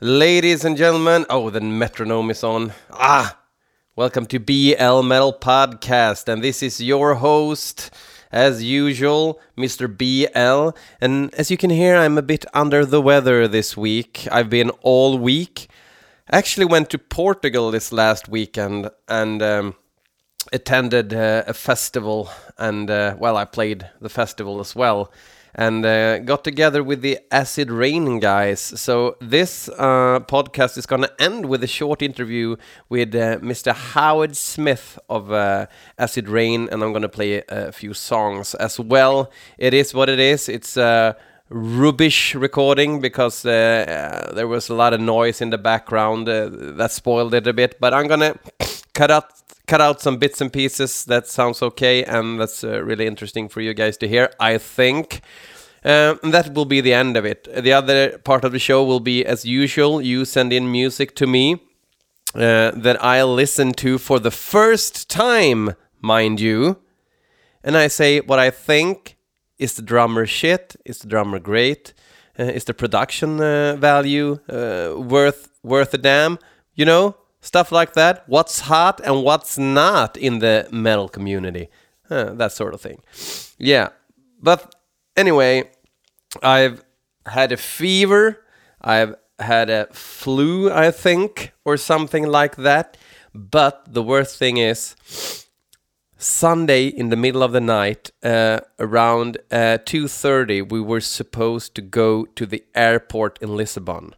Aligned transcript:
Ladies 0.00 0.64
and 0.64 0.76
gentlemen, 0.76 1.26
oh, 1.28 1.50
the 1.50 1.60
metronome 1.60 2.30
is 2.30 2.44
on. 2.44 2.72
Ah, 2.92 3.36
welcome 3.96 4.26
to 4.26 4.38
BL 4.38 5.02
Metal 5.02 5.32
Podcast, 5.32 6.28
and 6.28 6.40
this 6.40 6.62
is 6.62 6.80
your 6.80 7.16
host, 7.16 7.90
as 8.30 8.62
usual, 8.62 9.40
Mr. 9.56 9.88
BL. 9.88 10.78
And 11.00 11.34
as 11.34 11.50
you 11.50 11.56
can 11.56 11.70
hear, 11.70 11.96
I'm 11.96 12.16
a 12.16 12.22
bit 12.22 12.44
under 12.54 12.86
the 12.86 13.02
weather 13.02 13.48
this 13.48 13.76
week. 13.76 14.28
I've 14.30 14.48
been 14.48 14.70
all 14.82 15.18
week. 15.18 15.66
Actually, 16.30 16.66
went 16.66 16.90
to 16.90 16.98
Portugal 16.98 17.72
this 17.72 17.90
last 17.90 18.28
weekend 18.28 18.90
and 19.08 19.42
um, 19.42 19.74
attended 20.52 21.12
uh, 21.12 21.42
a 21.48 21.54
festival, 21.54 22.30
and 22.56 22.88
uh, 22.88 23.16
well, 23.18 23.36
I 23.36 23.44
played 23.44 23.90
the 24.00 24.08
festival 24.08 24.60
as 24.60 24.76
well 24.76 25.10
and 25.54 25.84
uh, 25.84 26.18
got 26.18 26.44
together 26.44 26.82
with 26.82 27.02
the 27.02 27.18
Acid 27.30 27.70
Rain 27.70 28.20
guys. 28.20 28.60
So 28.60 29.16
this 29.20 29.68
uh, 29.70 30.20
podcast 30.28 30.78
is 30.78 30.86
going 30.86 31.02
to 31.02 31.12
end 31.22 31.46
with 31.46 31.62
a 31.64 31.66
short 31.66 32.02
interview 32.02 32.56
with 32.88 33.14
uh, 33.14 33.38
Mr. 33.38 33.74
Howard 33.74 34.36
Smith 34.36 34.98
of 35.08 35.32
uh, 35.32 35.66
Acid 35.98 36.28
Rain, 36.28 36.68
and 36.70 36.82
I'm 36.82 36.92
going 36.92 37.02
to 37.02 37.08
play 37.08 37.42
a 37.48 37.72
few 37.72 37.94
songs 37.94 38.54
as 38.54 38.78
well. 38.78 39.30
It 39.58 39.74
is 39.74 39.94
what 39.94 40.08
it 40.08 40.18
is. 40.18 40.48
It's 40.48 40.76
a 40.76 41.16
rubbish 41.50 42.34
recording 42.34 43.00
because 43.00 43.44
uh, 43.44 44.32
there 44.34 44.46
was 44.46 44.68
a 44.68 44.74
lot 44.74 44.92
of 44.92 45.00
noise 45.00 45.40
in 45.40 45.50
the 45.50 45.58
background 45.58 46.28
uh, 46.28 46.48
that 46.50 46.90
spoiled 46.90 47.34
it 47.34 47.46
a 47.46 47.52
bit. 47.52 47.80
But 47.80 47.94
I'm 47.94 48.06
gonna 48.06 48.38
cut 48.98 49.10
out 49.10 49.26
cut 49.66 49.80
out 49.80 50.00
some 50.00 50.18
bits 50.18 50.40
and 50.40 50.50
pieces. 50.52 51.04
That 51.04 51.26
sounds 51.26 51.62
okay, 51.62 52.04
and 52.04 52.40
that's 52.40 52.64
uh, 52.64 52.82
really 52.88 53.06
interesting 53.06 53.48
for 53.48 53.60
you 53.60 53.74
guys 53.74 53.96
to 53.98 54.08
hear. 54.08 54.30
I 54.40 54.58
think. 54.58 55.20
And 55.84 56.34
that 56.34 56.54
will 56.54 56.66
be 56.66 56.82
the 56.82 56.92
end 56.92 57.16
of 57.16 57.24
it. 57.24 57.48
The 57.64 57.72
other 57.72 58.18
part 58.18 58.44
of 58.44 58.52
the 58.52 58.58
show 58.58 58.84
will 58.84 59.00
be, 59.00 59.24
as 59.24 59.44
usual, 59.44 60.02
you 60.02 60.24
send 60.24 60.52
in 60.52 60.70
music 60.70 61.14
to 61.14 61.26
me 61.26 61.54
uh, 62.34 62.72
that 62.74 63.02
I 63.02 63.22
listen 63.22 63.72
to 63.74 63.98
for 63.98 64.18
the 64.20 64.30
first 64.30 65.08
time, 65.08 65.74
mind 66.00 66.40
you. 66.40 66.76
And 67.64 67.76
I 67.76 67.88
say 67.88 68.20
what 68.20 68.38
I 68.38 68.50
think 68.50 69.16
is 69.58 69.74
the 69.74 69.82
drummer 69.82 70.26
shit, 70.26 70.76
is 70.84 70.98
the 70.98 71.08
drummer 71.08 71.38
great, 71.38 71.94
uh, 72.38 72.44
is 72.44 72.64
the 72.64 72.74
production 72.74 73.40
uh, 73.40 73.76
value 73.76 74.38
uh, 74.48 74.94
worth 74.96 75.48
worth 75.62 75.94
a 75.94 75.98
damn, 75.98 76.38
you 76.74 76.84
know, 76.84 77.16
stuff 77.40 77.72
like 77.72 77.92
that. 77.94 78.24
What's 78.26 78.60
hot 78.60 79.00
and 79.04 79.22
what's 79.22 79.58
not 79.58 80.16
in 80.16 80.40
the 80.40 80.68
metal 80.70 81.08
community, 81.08 81.68
uh, 82.10 82.34
that 82.34 82.52
sort 82.52 82.74
of 82.74 82.80
thing. 82.80 83.00
Yeah, 83.58 83.88
but 84.40 84.74
anyway, 85.16 85.70
I've 86.42 86.84
had 87.26 87.52
a 87.52 87.56
fever. 87.56 88.44
I've 88.80 89.16
had 89.38 89.70
a 89.70 89.86
flu, 89.92 90.70
I 90.70 90.90
think, 90.90 91.52
or 91.64 91.76
something 91.76 92.26
like 92.26 92.56
that. 92.56 92.96
But 93.34 93.92
the 93.92 94.02
worst 94.02 94.38
thing 94.38 94.56
is, 94.56 94.96
Sunday 96.16 96.86
in 96.86 97.10
the 97.10 97.16
middle 97.16 97.42
of 97.44 97.52
the 97.52 97.60
night, 97.60 98.10
uh, 98.22 98.60
around 98.80 99.38
uh, 99.50 99.78
two 99.84 100.08
thirty, 100.08 100.60
we 100.60 100.80
were 100.80 101.00
supposed 101.00 101.74
to 101.76 101.82
go 101.82 102.24
to 102.24 102.46
the 102.46 102.64
airport 102.74 103.38
in 103.40 103.56
Lisbon. 103.56 104.14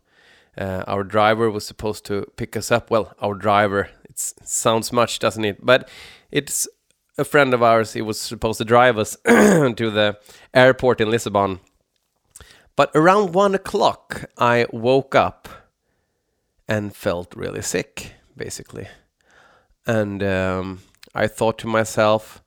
Uh, 0.58 0.84
our 0.86 1.04
driver 1.04 1.50
was 1.50 1.66
supposed 1.66 2.04
to 2.06 2.26
pick 2.36 2.56
us 2.56 2.70
up. 2.70 2.90
Well, 2.90 3.14
our 3.20 3.34
driver. 3.34 3.90
It 4.04 4.18
sounds 4.18 4.92
much, 4.92 5.18
doesn't 5.18 5.44
it? 5.44 5.64
But 5.64 5.88
it's 6.30 6.68
a 7.16 7.24
friend 7.24 7.54
of 7.54 7.62
ours. 7.62 7.92
He 7.92 8.02
was 8.02 8.20
supposed 8.20 8.58
to 8.58 8.64
drive 8.64 8.98
us 8.98 9.16
to 9.26 9.90
the 9.90 10.18
airport 10.52 11.00
in 11.00 11.10
Lisbon. 11.10 11.60
But 12.76 12.90
around 12.94 13.34
one 13.34 13.54
o'clock, 13.54 14.24
I 14.38 14.66
woke 14.72 15.14
up 15.14 15.48
and 16.66 16.94
felt 16.94 17.34
really 17.34 17.62
sick, 17.62 18.14
basically. 18.36 18.88
And 19.86 20.22
um, 20.22 20.80
I 21.14 21.26
thought 21.26 21.58
to 21.58 21.66
myself, 21.66 22.42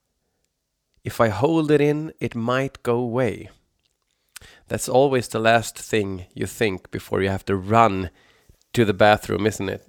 if 1.04 1.20
I 1.20 1.28
hold 1.28 1.70
it 1.72 1.82
in, 1.82 2.14
it 2.20 2.36
might 2.36 2.82
go 2.84 2.96
away. 2.96 3.50
That's 4.68 4.90
always 4.90 5.28
the 5.28 5.40
last 5.40 5.78
thing 5.78 6.26
you 6.34 6.46
think 6.46 6.92
before 6.92 7.22
you 7.22 7.30
have 7.30 7.46
to 7.46 7.56
run 7.56 8.10
to 8.74 8.86
the 8.86 8.94
bathroom, 8.94 9.46
isn't 9.46 9.70
it? 9.70 9.88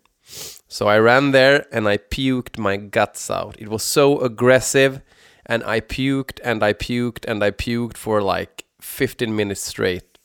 So 0.68 0.88
I 0.88 0.98
ran 0.98 1.30
there 1.30 1.66
and 1.72 1.88
I 1.88 1.98
puked 1.98 2.58
my 2.58 2.76
guts 2.76 3.30
out. 3.30 3.56
It 3.58 3.68
was 3.68 3.82
so 3.82 4.20
aggressive, 4.20 5.00
and 5.46 5.62
I 5.64 5.80
puked 5.80 6.40
and 6.42 6.62
I 6.62 6.72
puked 6.72 7.24
and 7.26 7.44
I 7.44 7.50
puked 7.50 7.96
for 7.96 8.22
like 8.22 8.64
15 8.80 9.34
minutes 9.34 9.60
straight. 9.60 10.18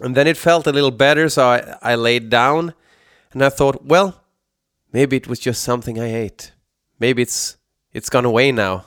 And 0.00 0.14
then 0.14 0.26
it 0.26 0.36
felt 0.36 0.66
a 0.66 0.72
little 0.72 0.90
better, 0.90 1.28
so 1.28 1.46
I, 1.46 1.76
I 1.82 1.94
laid 1.94 2.30
down 2.30 2.74
and 3.32 3.44
I 3.44 3.50
thought, 3.50 3.84
well, 3.84 4.22
maybe 4.92 5.16
it 5.16 5.28
was 5.28 5.38
just 5.38 5.62
something 5.62 5.98
I 6.00 6.12
ate. 6.12 6.52
Maybe 6.98 7.22
it's 7.22 7.56
it's 7.92 8.08
gone 8.08 8.24
away 8.24 8.52
now. 8.52 8.86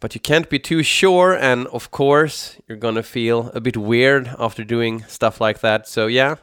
But 0.00 0.14
you 0.14 0.20
can't 0.20 0.50
be 0.50 0.58
too 0.58 0.82
sure, 0.82 1.32
and 1.32 1.66
of 1.68 1.90
course, 1.90 2.56
you're 2.68 2.78
gonna 2.78 3.02
feel 3.02 3.50
a 3.54 3.60
bit 3.60 3.76
weird 3.76 4.34
after 4.38 4.64
doing 4.64 5.04
stuff 5.08 5.40
like 5.40 5.60
that. 5.60 5.88
So 5.88 6.06
yeah. 6.06 6.36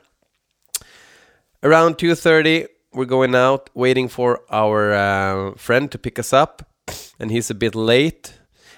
Around 1.64 1.98
2:30, 1.98 2.68
we're 2.94 3.06
going 3.06 3.36
out, 3.36 3.70
waiting 3.76 4.10
for 4.10 4.42
our 4.50 4.94
uh, 4.94 5.54
friend 5.58 5.92
to 5.92 5.98
pick 6.00 6.18
us 6.18 6.34
up, 6.34 6.64
and 7.20 7.30
he's 7.32 7.52
a 7.52 7.56
bit 7.56 7.76
late. 7.76 8.34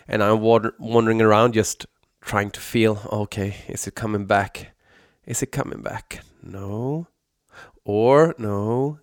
And 0.08 0.22
I'm 0.22 0.42
wandering 0.42 1.22
around, 1.22 1.54
just 1.54 1.86
trying 2.22 2.52
to 2.52 2.60
feel, 2.60 3.00
okay, 3.10 3.56
is 3.70 3.88
it 3.88 3.96
coming 3.96 4.26
back? 4.26 4.76
Is 5.26 5.42
it 5.42 5.52
coming 5.52 5.82
back? 5.82 6.20
No. 6.42 7.08
Or 7.86 8.36
no. 8.38 9.00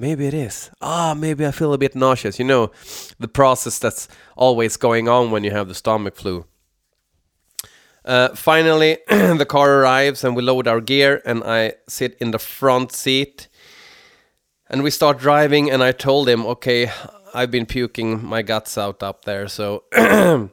Maybe 0.00 0.26
it 0.26 0.32
is. 0.32 0.70
Ah, 0.80 1.12
maybe 1.14 1.46
I 1.46 1.50
feel 1.50 1.74
a 1.74 1.78
bit 1.78 1.94
nauseous. 1.94 2.38
You 2.38 2.46
know, 2.46 2.70
the 3.18 3.28
process 3.28 3.78
that's 3.78 4.08
always 4.34 4.78
going 4.78 5.10
on 5.10 5.30
when 5.30 5.44
you 5.44 5.50
have 5.50 5.68
the 5.68 5.74
stomach 5.74 6.16
flu. 6.16 6.46
Uh, 8.02 8.34
finally, 8.34 8.96
the 9.08 9.46
car 9.46 9.80
arrives 9.80 10.24
and 10.24 10.34
we 10.34 10.40
load 10.40 10.66
our 10.66 10.80
gear, 10.80 11.20
and 11.26 11.44
I 11.44 11.74
sit 11.86 12.16
in 12.18 12.30
the 12.30 12.38
front 12.38 12.92
seat. 12.92 13.48
And 14.70 14.82
we 14.82 14.90
start 14.90 15.18
driving, 15.18 15.70
and 15.70 15.82
I 15.82 15.92
told 15.92 16.30
him, 16.30 16.46
okay, 16.46 16.90
I've 17.34 17.50
been 17.50 17.66
puking 17.66 18.24
my 18.24 18.40
guts 18.40 18.78
out 18.78 19.02
up 19.02 19.26
there, 19.26 19.48
so 19.48 19.84
uh, 19.92 20.48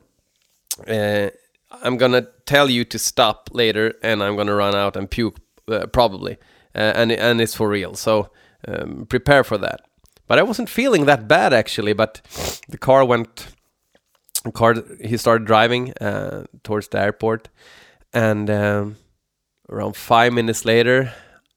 I'm 1.71 1.97
gonna 1.97 2.27
tell 2.45 2.69
you 2.69 2.83
to 2.83 2.99
stop 2.99 3.49
later, 3.53 3.93
and 4.03 4.21
I'm 4.21 4.35
gonna 4.35 4.55
run 4.55 4.75
out 4.75 4.97
and 4.97 5.09
puke 5.09 5.37
uh, 5.69 5.85
probably, 5.87 6.37
uh, 6.75 6.91
and 6.95 7.13
and 7.13 7.39
it's 7.39 7.55
for 7.55 7.69
real. 7.69 7.95
So 7.95 8.29
um, 8.67 9.05
prepare 9.07 9.43
for 9.43 9.57
that. 9.57 9.81
But 10.27 10.39
I 10.39 10.43
wasn't 10.43 10.69
feeling 10.69 11.05
that 11.05 11.27
bad 11.27 11.53
actually. 11.53 11.93
But 11.93 12.21
the 12.67 12.77
car 12.77 13.05
went, 13.05 13.47
the 14.43 14.51
car 14.51 14.75
he 15.01 15.17
started 15.17 15.45
driving 15.45 15.93
uh, 16.01 16.45
towards 16.63 16.89
the 16.89 16.99
airport, 16.99 17.49
and 18.13 18.49
um, 18.49 18.97
around 19.69 19.95
five 19.95 20.33
minutes 20.33 20.65
later, 20.65 21.13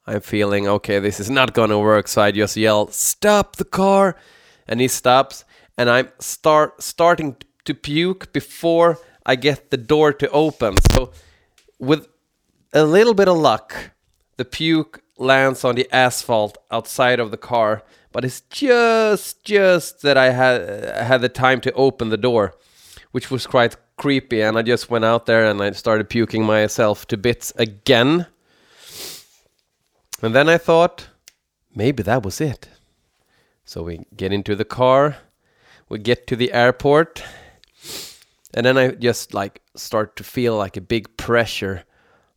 I'm 0.06 0.20
feeling 0.20 0.68
okay. 0.68 0.98
This 1.00 1.20
is 1.20 1.30
not 1.30 1.54
gonna 1.54 1.78
work. 1.78 2.08
So 2.08 2.22
I 2.22 2.30
just 2.30 2.56
yell, 2.56 2.88
"Stop 2.88 3.56
the 3.56 3.64
car!" 3.64 4.16
And 4.68 4.80
he 4.80 4.88
stops, 4.88 5.44
and 5.76 5.90
I'm 5.90 6.08
start 6.20 6.82
starting 6.82 7.36
to 7.64 7.74
puke 7.74 8.32
before 8.32 8.98
I 9.26 9.36
get 9.36 9.70
the 9.70 9.76
door 9.76 10.12
to 10.12 10.30
open. 10.30 10.76
So, 10.92 11.12
with 11.78 12.06
a 12.72 12.84
little 12.84 13.14
bit 13.14 13.28
of 13.28 13.36
luck, 13.36 13.74
the 14.36 14.44
puke 14.44 15.02
lands 15.20 15.64
on 15.64 15.74
the 15.74 15.86
asphalt 15.94 16.58
outside 16.70 17.20
of 17.20 17.30
the 17.30 17.36
car, 17.36 17.82
but 18.10 18.24
it's 18.24 18.40
just 18.40 19.44
just 19.44 20.02
that 20.02 20.16
I 20.16 20.30
had 20.30 21.06
had 21.06 21.20
the 21.20 21.28
time 21.28 21.60
to 21.60 21.72
open 21.72 22.08
the 22.08 22.16
door, 22.16 22.54
which 23.12 23.30
was 23.30 23.46
quite 23.46 23.76
creepy. 23.96 24.40
And 24.40 24.58
I 24.58 24.62
just 24.62 24.90
went 24.90 25.04
out 25.04 25.26
there 25.26 25.44
and 25.44 25.62
I 25.62 25.70
started 25.72 26.08
puking 26.08 26.44
myself 26.44 27.06
to 27.08 27.16
bits 27.16 27.52
again. 27.56 28.26
And 30.22 30.34
then 30.34 30.48
I 30.48 30.58
thought, 30.58 31.08
maybe 31.74 32.02
that 32.02 32.24
was 32.24 32.40
it. 32.40 32.68
So 33.64 33.82
we 33.84 34.00
get 34.16 34.32
into 34.32 34.56
the 34.56 34.64
car, 34.64 35.18
we 35.88 35.98
get 35.98 36.26
to 36.26 36.36
the 36.36 36.52
airport, 36.52 37.22
and 38.52 38.66
then 38.66 38.76
I 38.76 38.88
just 38.88 39.32
like 39.32 39.62
start 39.76 40.16
to 40.16 40.24
feel 40.24 40.56
like 40.56 40.76
a 40.76 40.80
big 40.80 41.16
pressure 41.16 41.84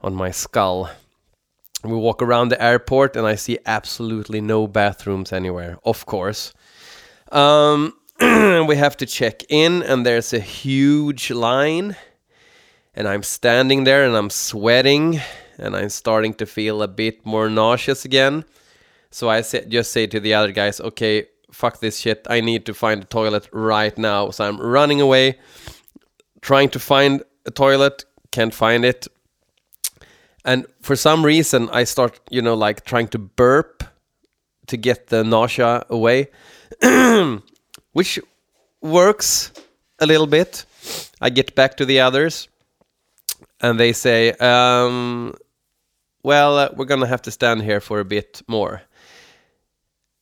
on 0.01 0.13
my 0.13 0.31
skull. 0.31 0.89
We 1.83 1.95
walk 1.95 2.21
around 2.21 2.49
the 2.49 2.61
airport 2.61 3.15
and 3.15 3.27
I 3.27 3.35
see 3.35 3.57
absolutely 3.65 4.39
no 4.41 4.67
bathrooms 4.67 5.33
anywhere, 5.33 5.77
of 5.83 6.05
course. 6.05 6.53
Um, 7.31 7.93
we 8.21 8.75
have 8.75 8.95
to 8.97 9.05
check 9.05 9.43
in, 9.49 9.83
and 9.83 10.05
there's 10.05 10.33
a 10.33 10.39
huge 10.39 11.31
line. 11.31 11.95
And 12.95 13.07
I'm 13.07 13.23
standing 13.23 13.85
there 13.85 14.05
and 14.05 14.15
I'm 14.15 14.29
sweating, 14.29 15.19
and 15.57 15.75
I'm 15.75 15.89
starting 15.89 16.33
to 16.35 16.45
feel 16.45 16.81
a 16.83 16.87
bit 16.87 17.25
more 17.25 17.49
nauseous 17.49 18.05
again. 18.05 18.45
So 19.09 19.29
I 19.29 19.41
say, 19.41 19.65
just 19.65 19.91
say 19.91 20.07
to 20.07 20.19
the 20.19 20.35
other 20.35 20.51
guys, 20.51 20.79
okay, 20.79 21.27
fuck 21.51 21.79
this 21.79 21.99
shit. 21.99 22.25
I 22.29 22.41
need 22.41 22.65
to 22.67 22.73
find 22.73 23.01
a 23.01 23.05
toilet 23.05 23.49
right 23.51 23.97
now. 23.97 24.29
So 24.29 24.45
I'm 24.45 24.59
running 24.59 25.01
away 25.01 25.39
trying 26.41 26.69
to 26.69 26.79
find 26.79 27.23
a 27.45 27.51
toilet, 27.51 28.05
can't 28.31 28.53
find 28.53 28.85
it. 28.85 29.07
And 30.45 30.65
for 30.81 30.95
some 30.95 31.25
reason 31.25 31.69
I 31.71 31.85
start, 31.85 32.19
you 32.29 32.41
know, 32.41 32.53
like 32.55 32.85
trying 32.85 33.07
to 33.09 33.19
burp 33.19 33.83
to 34.67 34.77
get 34.77 35.07
the 35.07 35.23
nausea 35.23 35.85
away, 35.89 36.29
which 37.93 38.19
works 38.81 39.51
a 39.99 40.05
little 40.05 40.27
bit. 40.27 40.65
I 41.21 41.29
get 41.29 41.55
back 41.55 41.77
to 41.77 41.85
the 41.85 42.01
others, 42.01 42.49
and 43.61 43.79
they 43.79 43.93
say, 43.93 44.31
um, 44.33 45.33
"Well, 46.23 46.57
uh, 46.57 46.69
we're 46.75 46.85
gonna 46.85 47.07
have 47.07 47.21
to 47.23 47.31
stand 47.31 47.61
here 47.63 47.79
for 47.79 47.99
a 47.99 48.05
bit 48.05 48.41
more." 48.47 48.81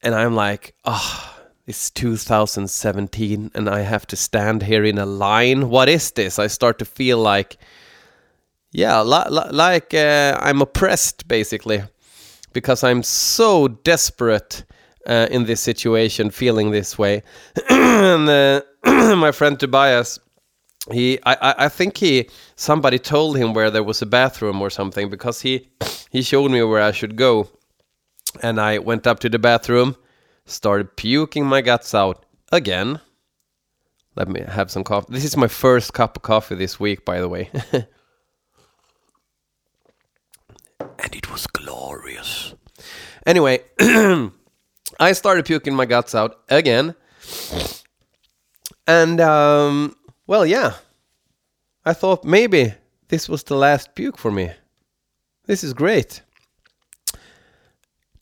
And 0.03 0.13
I'm 0.15 0.35
like, 0.35 0.75
"Oh, 0.85 1.35
it's 1.65 1.89
2017, 1.89 3.51
and 3.55 3.69
I 3.69 3.81
have 3.81 4.05
to 4.07 4.15
stand 4.15 4.63
here 4.63 4.83
in 4.83 4.97
a 4.97 5.05
line. 5.05 5.69
What 5.69 5.89
is 5.89 6.11
this?" 6.11 6.37
I 6.37 6.47
start 6.47 6.77
to 6.79 6.85
feel 6.85 7.17
like, 7.17 7.57
yeah, 8.71 9.01
li- 9.01 9.29
li- 9.29 9.51
like 9.51 9.93
uh, 9.93 10.37
I'm 10.41 10.61
oppressed, 10.61 11.27
basically 11.27 11.83
because 12.53 12.83
I'm 12.83 13.03
so 13.03 13.67
desperate 13.67 14.63
uh, 15.07 15.27
in 15.31 15.45
this 15.45 15.61
situation, 15.61 16.29
feeling 16.29 16.71
this 16.71 16.97
way. 16.97 17.23
and 17.69 18.29
uh, 18.29 18.61
my 19.15 19.31
friend 19.31 19.59
Tobias, 19.59 20.19
he, 20.91 21.19
I, 21.25 21.65
I 21.65 21.69
think 21.69 21.97
he, 21.97 22.29
somebody 22.55 22.99
told 22.99 23.37
him 23.37 23.53
where 23.53 23.69
there 23.71 23.83
was 23.83 24.01
a 24.01 24.05
bathroom 24.05 24.61
or 24.61 24.69
something 24.69 25.09
because 25.09 25.41
he, 25.41 25.69
he 26.09 26.21
showed 26.21 26.51
me 26.51 26.61
where 26.63 26.81
I 26.81 26.91
should 26.91 27.15
go, 27.15 27.49
and 28.41 28.59
I 28.59 28.79
went 28.79 29.07
up 29.07 29.19
to 29.19 29.29
the 29.29 29.39
bathroom, 29.39 29.95
started 30.45 30.95
puking 30.95 31.45
my 31.45 31.61
guts 31.61 31.93
out 31.93 32.25
again. 32.51 32.99
Let 34.15 34.27
me 34.27 34.41
have 34.41 34.69
some 34.69 34.83
coffee. 34.83 35.13
This 35.13 35.23
is 35.23 35.37
my 35.37 35.47
first 35.47 35.93
cup 35.93 36.17
of 36.17 36.23
coffee 36.23 36.55
this 36.55 36.79
week, 36.79 37.05
by 37.05 37.21
the 37.21 37.29
way. 37.29 37.49
and 40.99 41.15
it 41.15 41.31
was 41.31 41.47
glorious. 41.47 42.53
Anyway, 43.25 43.59
I 43.79 45.11
started 45.13 45.45
puking 45.45 45.75
my 45.75 45.85
guts 45.85 46.15
out 46.15 46.41
again. 46.49 46.95
And, 48.87 49.21
um, 49.21 49.95
well, 50.27 50.45
yeah. 50.45 50.73
I 51.85 51.93
thought 51.93 52.23
maybe 52.23 52.73
this 53.07 53.27
was 53.27 53.43
the 53.43 53.55
last 53.55 53.95
puke 53.95 54.17
for 54.17 54.31
me. 54.31 54.51
This 55.45 55.63
is 55.63 55.73
great. 55.73 56.21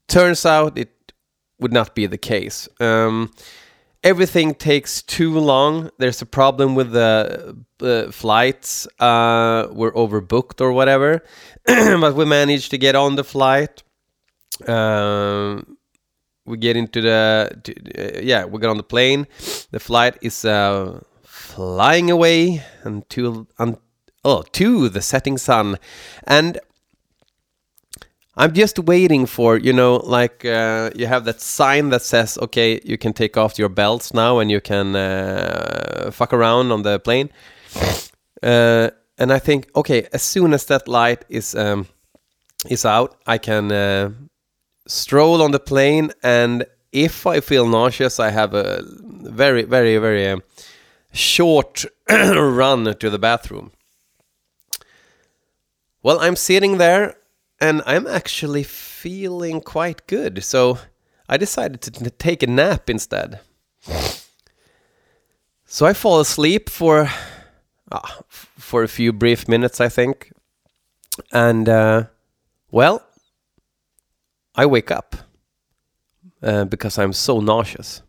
Turns 0.07 0.46
out 0.46 0.78
it 0.78 1.13
would 1.60 1.74
not 1.74 1.94
be 1.94 2.07
the 2.07 2.18
case. 2.18 2.68
Um, 2.80 3.31
everything 4.04 4.56
takes 4.56 5.01
too 5.01 5.38
long. 5.38 5.92
There's 5.98 6.22
a 6.22 6.25
problem 6.25 6.75
with 6.75 6.92
the 6.92 7.57
uh, 7.81 8.12
flights. 8.12 8.88
Uh, 9.00 9.68
we're 9.72 9.92
overbooked 9.94 10.62
or 10.62 10.72
whatever, 10.72 11.24
but 11.66 12.16
we 12.16 12.25
managed 12.25 12.72
to 12.72 12.78
get 12.78 12.96
on 12.96 13.16
the 13.16 13.24
flight. 13.24 13.84
Um, 14.67 15.77
we 16.45 16.57
get 16.57 16.75
into 16.75 17.01
the 17.01 17.50
to, 17.63 17.73
uh, 17.73 18.21
yeah, 18.21 18.45
we 18.45 18.59
get 18.59 18.69
on 18.69 18.77
the 18.77 18.83
plane. 18.83 19.27
The 19.71 19.79
flight 19.79 20.17
is 20.21 20.45
uh, 20.45 21.01
flying 21.23 22.11
away 22.11 22.63
until 22.83 23.47
un, 23.59 23.77
oh 24.23 24.41
to 24.53 24.89
the 24.89 25.01
setting 25.01 25.38
sun, 25.38 25.77
and 26.25 26.59
I'm 28.39 28.53
just 28.53 28.79
waiting 28.79 29.25
for, 29.25 29.57
you 29.57 29.73
know, 29.73 29.97
like 29.97 30.45
uh, 30.45 30.91
you 30.95 31.07
have 31.07 31.25
that 31.25 31.41
sign 31.41 31.89
that 31.89 32.01
says, 32.01 32.38
okay, 32.38 32.79
you 32.85 32.97
can 32.97 33.12
take 33.12 33.35
off 33.35 33.59
your 33.59 33.67
belts 33.67 34.13
now 34.13 34.39
and 34.39 34.50
you 34.50 34.62
can 34.62 34.95
uh, 34.95 36.09
fuck 36.13 36.31
around 36.31 36.71
on 36.71 36.83
the 36.83 37.00
plane. 37.00 37.29
Uh, 38.41 38.91
and 39.17 39.33
I 39.33 39.39
think, 39.39 39.69
okay, 39.75 40.07
as 40.13 40.21
soon 40.21 40.53
as 40.53 40.65
that 40.67 40.88
light 40.88 41.25
is 41.27 41.53
um, 41.53 41.88
is 42.69 42.85
out, 42.85 43.17
I 43.27 43.39
can 43.39 43.71
uh, 43.73 44.12
stroll 44.89 45.41
on 45.41 45.51
the 45.51 45.59
plane. 45.59 46.12
And 46.24 46.65
if 46.91 47.25
I 47.25 47.39
feel 47.39 47.68
nauseous, 47.68 48.19
I 48.19 48.31
have 48.31 48.53
a 48.53 48.83
very, 48.86 49.63
very, 49.63 49.97
very 49.97 50.27
um, 50.27 50.44
short 51.13 51.86
run 52.09 52.95
to 52.95 53.09
the 53.09 53.19
bathroom. 53.19 53.71
Well, 56.01 56.19
I'm 56.19 56.36
sitting 56.36 56.77
there 56.77 57.15
and 57.62 57.81
I'm 57.86 58.07
actually 58.07 58.63
feeling 58.63 59.62
quite 59.62 60.07
good. 60.07 60.44
So 60.44 60.80
I 61.27 61.38
decided 61.38 61.81
to 61.81 62.09
take 62.09 62.41
a 62.41 62.47
nap 62.47 62.89
instead. 62.89 63.41
So 65.65 65.86
I 65.86 65.94
fall 65.94 66.19
asleep 66.19 66.69
for 66.69 67.09
uh, 67.91 68.07
for 68.30 68.83
a 68.83 68.88
few 68.88 69.13
brief 69.13 69.47
minutes, 69.47 69.80
I 69.81 69.89
think, 69.89 70.31
and 71.31 71.68
uh, 71.68 72.03
well, 72.71 73.03
I 74.59 74.65
wake 74.65 74.91
up 74.91 75.15
uh, 76.44 76.65
because 76.65 76.97
I'm 76.97 77.13
so 77.13 77.39
nauseous 77.39 78.01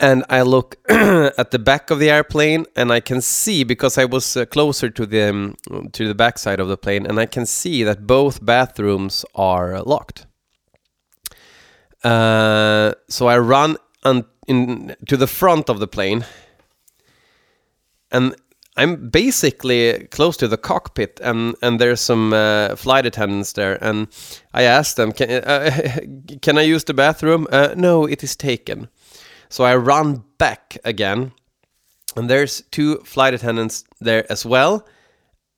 and 0.00 0.24
I 0.28 0.42
look 0.42 0.76
at 0.90 1.50
the 1.50 1.58
back 1.58 1.90
of 1.90 1.98
the 1.98 2.10
airplane, 2.10 2.66
and 2.76 2.92
I 2.92 3.00
can 3.00 3.20
see 3.20 3.64
because 3.64 3.96
I 3.96 4.04
was 4.04 4.36
uh, 4.36 4.44
closer 4.44 4.90
to 4.90 5.06
the 5.06 5.30
um, 5.30 5.56
to 5.92 6.08
the 6.08 6.14
backside 6.14 6.60
of 6.60 6.68
the 6.68 6.76
plane, 6.76 7.06
and 7.06 7.18
I 7.18 7.26
can 7.26 7.46
see 7.46 7.84
that 7.84 8.06
both 8.06 8.44
bathrooms 8.44 9.24
are 9.34 9.80
locked. 9.82 10.26
Uh, 12.02 12.92
so 13.08 13.28
I 13.28 13.38
run 13.38 13.76
un- 14.02 14.26
in 14.46 14.94
to 15.08 15.16
the 15.16 15.26
front 15.26 15.70
of 15.70 15.78
the 15.78 15.86
plane, 15.86 16.26
and 18.10 18.34
I'm 18.76 19.08
basically 19.10 20.08
close 20.10 20.36
to 20.38 20.48
the 20.48 20.56
cockpit, 20.56 21.20
and 21.22 21.54
and 21.62 21.80
there's 21.80 22.00
some 22.00 22.32
uh, 22.32 22.76
flight 22.76 23.06
attendants 23.06 23.52
there, 23.52 23.78
and 23.84 24.08
I 24.52 24.62
asked 24.62 24.96
them, 24.96 25.12
"Can 25.12 25.30
uh, 25.30 25.70
can 26.42 26.58
I 26.58 26.62
use 26.62 26.84
the 26.84 26.94
bathroom?" 26.94 27.46
Uh, 27.52 27.74
no, 27.76 28.06
it 28.06 28.22
is 28.24 28.36
taken. 28.36 28.88
So 29.48 29.64
I 29.64 29.76
run 29.76 30.24
back 30.38 30.78
again, 30.84 31.32
and 32.16 32.28
there's 32.28 32.62
two 32.70 32.96
flight 33.04 33.34
attendants 33.34 33.84
there 34.00 34.24
as 34.30 34.44
well. 34.44 34.86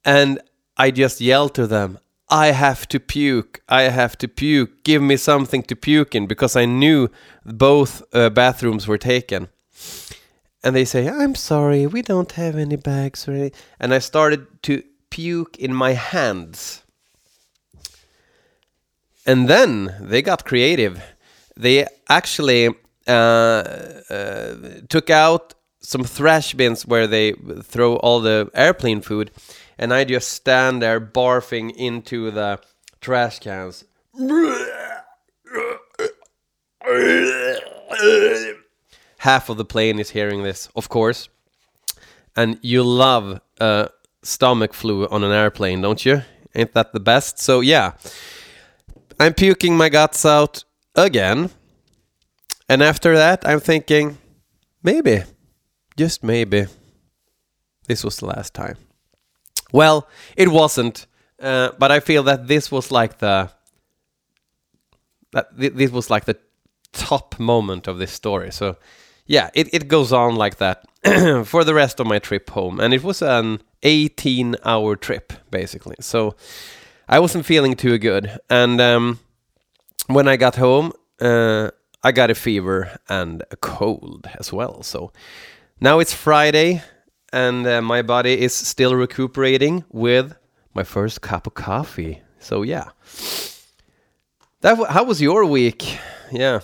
And 0.05 0.41
I 0.77 0.91
just 0.91 1.21
yell 1.21 1.49
to 1.51 1.67
them, 1.67 1.99
I 2.29 2.49
have 2.49 2.89
to 2.89 3.01
puke. 3.01 3.63
I 3.69 3.83
have 3.83 4.19
to 4.19 4.29
puke. 4.29 4.83
Give 4.85 5.03
me 5.03 5.17
something 5.17 5.63
to 5.65 5.77
puke 5.77 6.15
in 6.15 6.27
because 6.27 6.57
I 6.57 6.65
knew 6.65 7.09
both 7.45 8.03
uh, 8.13 8.31
bathrooms 8.31 8.87
were 8.87 8.99
taken. 8.99 9.49
And 10.67 10.75
they 10.75 10.85
say, 10.85 11.09
I'm 11.09 11.37
sorry, 11.37 11.87
we 11.87 12.03
don't 12.03 12.33
have 12.33 12.57
any 12.57 12.75
bags 12.75 13.29
or 13.29 13.31
anything. 13.31 13.53
And 13.79 13.95
I 13.95 14.01
started 14.01 14.49
to 14.65 14.83
puke 15.11 15.57
in 15.59 15.73
my 15.73 15.93
hands. 15.93 16.83
And 19.25 19.47
then 19.47 19.95
they 20.01 20.23
got 20.23 20.45
creative. 20.45 21.01
They 21.57 21.87
actually 22.09 22.71
uh, 23.07 23.63
uh, 24.11 24.55
took 24.89 25.09
out 25.09 25.55
some 25.79 26.03
trash 26.03 26.53
bins 26.55 26.85
where 26.85 27.07
they 27.07 27.35
throw 27.63 27.95
all 27.99 28.19
the 28.19 28.51
airplane 28.53 29.03
food, 29.03 29.31
and 29.79 29.95
I 29.95 30.03
just 30.03 30.33
stand 30.33 30.83
there 30.83 31.01
barfing 31.01 31.77
into 31.77 32.33
the 32.33 32.59
trash 33.01 33.39
cans. 33.39 33.85
Half 39.19 39.49
of 39.49 39.57
the 39.57 39.65
plane 39.65 39.99
is 39.99 40.11
hearing 40.11 40.43
this, 40.43 40.69
of 40.77 40.89
course. 40.89 41.29
And 42.35 42.59
you 42.63 42.83
love 42.83 43.41
uh, 43.61 43.89
stomach 44.23 44.75
flu 44.75 45.07
on 45.09 45.25
an 45.25 45.33
airplane, 45.33 45.81
don't 45.81 46.05
you? 46.05 46.23
Ain't 46.55 46.73
that 46.73 46.93
the 46.93 47.01
best? 47.01 47.39
So, 47.39 47.61
yeah. 47.61 47.93
I'm 49.19 49.35
puking 49.35 49.77
my 49.77 49.89
guts 49.89 50.25
out 50.27 50.65
again. 50.95 51.51
And 52.69 52.83
after 52.83 53.17
that, 53.17 53.47
I'm 53.47 53.61
thinking, 53.61 54.19
maybe, 54.83 55.23
just 55.97 56.23
maybe, 56.23 56.67
this 57.87 58.05
was 58.05 58.17
the 58.17 58.27
last 58.27 58.55
time. 58.55 58.77
Well, 59.73 60.09
it 60.37 60.49
wasn't, 60.49 61.07
uh, 61.41 61.71
but 61.79 61.91
I 61.91 62.01
feel 62.01 62.23
that 62.25 62.49
this 62.49 62.71
was 62.71 62.91
like 62.91 63.19
the 63.19 63.51
that 65.33 65.59
th- 65.59 65.75
this 65.75 65.91
was 65.91 66.09
like 66.11 66.25
the 66.25 66.39
top 66.93 67.39
moment 67.39 67.89
of 67.89 67.99
this 67.99 68.13
story. 68.13 68.51
So, 68.51 68.77
yeah, 69.27 69.51
it, 69.55 69.73
it 69.73 69.89
goes 69.89 70.13
on 70.13 70.37
like 70.37 70.57
that 70.57 70.85
for 71.47 71.65
the 71.65 71.75
rest 71.75 72.01
of 72.01 72.07
my 72.07 72.19
trip 72.19 72.51
home, 72.51 72.81
and 72.81 72.95
it 72.95 73.03
was 73.03 73.23
an 73.23 73.61
18 73.83 74.57
hour 74.65 74.97
trip 74.97 75.33
basically. 75.51 75.97
So, 76.01 76.35
I 77.09 77.21
wasn't 77.21 77.47
feeling 77.47 77.77
too 77.77 77.99
good, 77.99 78.39
and 78.51 78.81
um, 78.81 79.21
when 80.07 80.29
I 80.29 80.37
got 80.37 80.57
home. 80.57 80.93
Uh, 81.21 81.71
I 82.07 82.13
got 82.13 82.31
a 82.31 82.37
fever 82.37 83.01
and 83.09 83.43
a 83.51 83.57
cold 83.57 84.29
as 84.39 84.53
well. 84.53 84.85
So 84.85 85.11
now 85.81 85.99
it's 85.99 86.15
Friday 86.15 86.81
and 87.33 87.67
uh, 87.67 87.83
my 87.83 88.03
body 88.03 88.41
is 88.41 88.55
still 88.55 88.95
recuperating 88.95 89.83
with 89.91 90.37
my 90.73 90.85
first 90.85 91.21
cup 91.21 91.49
of 91.49 91.55
coffee. 91.55 92.23
So 92.39 92.63
yeah. 92.63 92.91
That 94.61 94.79
how 94.91 95.03
was 95.03 95.21
your 95.21 95.45
week? 95.47 95.99
Yeah. 96.31 96.61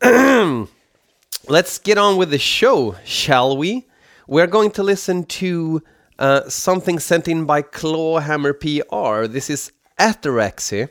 Let's 1.48 1.78
get 1.78 1.98
on 1.98 2.16
with 2.16 2.30
the 2.30 2.38
show, 2.38 2.96
shall 3.04 3.56
we? 3.56 3.88
We're 4.28 4.46
going 4.46 4.70
to 4.72 4.82
listen 4.82 5.24
to 5.24 5.82
Uh, 6.18 6.48
something 6.48 7.00
sent 7.00 7.26
in 7.26 7.46
by 7.46 7.62
Clawhammer 7.62 8.52
PR. 8.52 9.26
This 9.26 9.50
is 9.50 9.72
Ataraxy. 9.98 10.88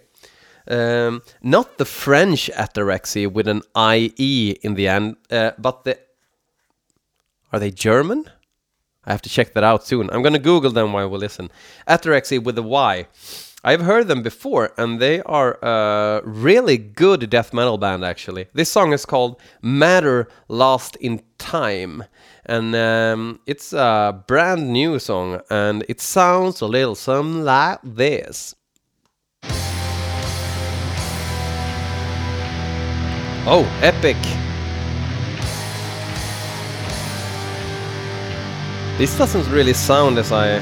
Um, 0.68 1.22
not 1.42 1.78
the 1.78 1.86
French 1.86 2.50
ataraxy 2.54 3.32
with 3.32 3.48
an 3.48 3.62
IE 3.78 4.58
in 4.62 4.74
the 4.76 4.88
end, 4.90 5.16
uh, 5.30 5.52
but 5.58 5.86
the. 5.86 5.98
Are 7.54 7.60
they 7.60 7.72
German? 7.72 8.26
I 9.06 9.12
have 9.12 9.22
to 9.22 9.30
check 9.30 9.54
that 9.54 9.64
out 9.64 9.86
soon. 9.86 10.10
I'm 10.10 10.22
gonna 10.22 10.40
Google 10.40 10.72
them 10.72 10.92
while 10.92 11.10
we 11.10 11.18
listen. 11.18 11.50
Ataraxy 11.88 12.44
with 12.44 12.58
a 12.58 12.64
Y. 12.64 13.08
I've 13.64 13.82
heard 13.82 14.08
them 14.08 14.24
before, 14.24 14.72
and 14.76 15.00
they 15.00 15.22
are 15.22 15.60
a 15.62 16.22
really 16.24 16.80
good 16.80 17.30
death 17.30 17.54
metal 17.54 17.78
band, 17.78 18.04
actually. 18.04 18.48
This 18.54 18.72
song 18.72 18.92
is 18.92 19.06
called 19.06 19.40
Matter 19.62 20.28
Lost 20.48 20.96
in 20.96 21.22
Time, 21.38 22.04
and 22.44 22.76
um, 22.76 23.40
it's 23.46 23.72
a 23.72 24.24
brand 24.26 24.74
new 24.74 24.98
song, 24.98 25.42
and 25.52 25.86
it 25.88 26.02
sounds 26.02 26.62
a 26.62 26.66
little 26.66 26.96
something 26.96 27.44
like 27.44 27.78
this. 27.84 28.56
Oh, 33.46 33.66
epic! 33.84 34.18
This 38.98 39.16
doesn't 39.16 39.48
really 39.52 39.74
sound 39.74 40.18
as 40.18 40.32
I 40.32 40.58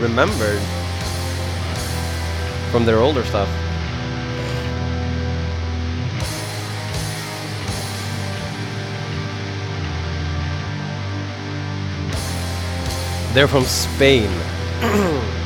remembered 0.00 0.83
from 2.74 2.84
their 2.84 2.98
older 2.98 3.22
stuff. 3.22 3.48
They're 13.32 13.46
from 13.46 13.62
Spain. 13.62 14.28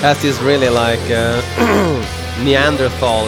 Has 0.00 0.22
this 0.22 0.40
really 0.40 0.68
like 0.68 1.00
uh, 1.10 1.42
Neanderthal 2.44 3.26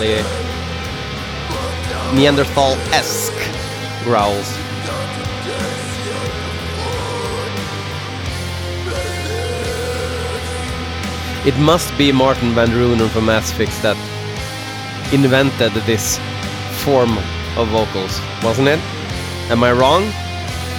Neanderthal 2.14 2.74
esque 2.92 3.34
growls. 4.04 4.56
It 11.44 11.58
must 11.58 11.96
be 11.98 12.12
Martin 12.12 12.54
van 12.54 12.68
Drunen 12.68 13.08
from 13.08 13.26
Asphyx 13.26 13.82
that 13.82 13.96
invented 15.12 15.72
this 15.86 16.20
form 16.84 17.18
of 17.56 17.66
vocals, 17.68 18.20
wasn't 18.44 18.68
it? 18.68 18.78
Am 19.50 19.64
I 19.64 19.72
wrong? 19.72 20.12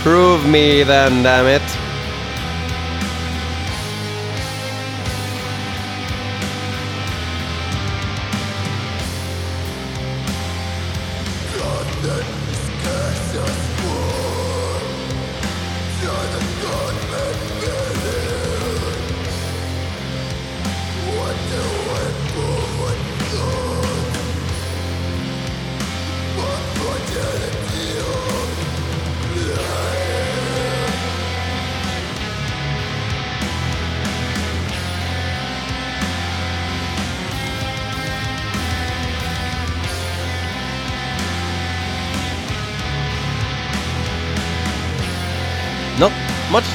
Prove 0.04 0.48
me 0.48 0.84
then, 0.84 1.24
damn 1.24 1.48
it. 1.48 1.81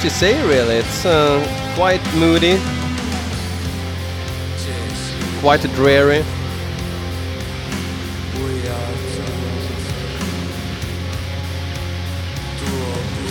To 0.09 0.13
say 0.13 0.41
really, 0.47 0.75
it's 0.75 1.05
uh, 1.05 1.37
quite 1.75 2.01
moody, 2.15 2.57
quite 5.41 5.61
dreary. 5.75 6.23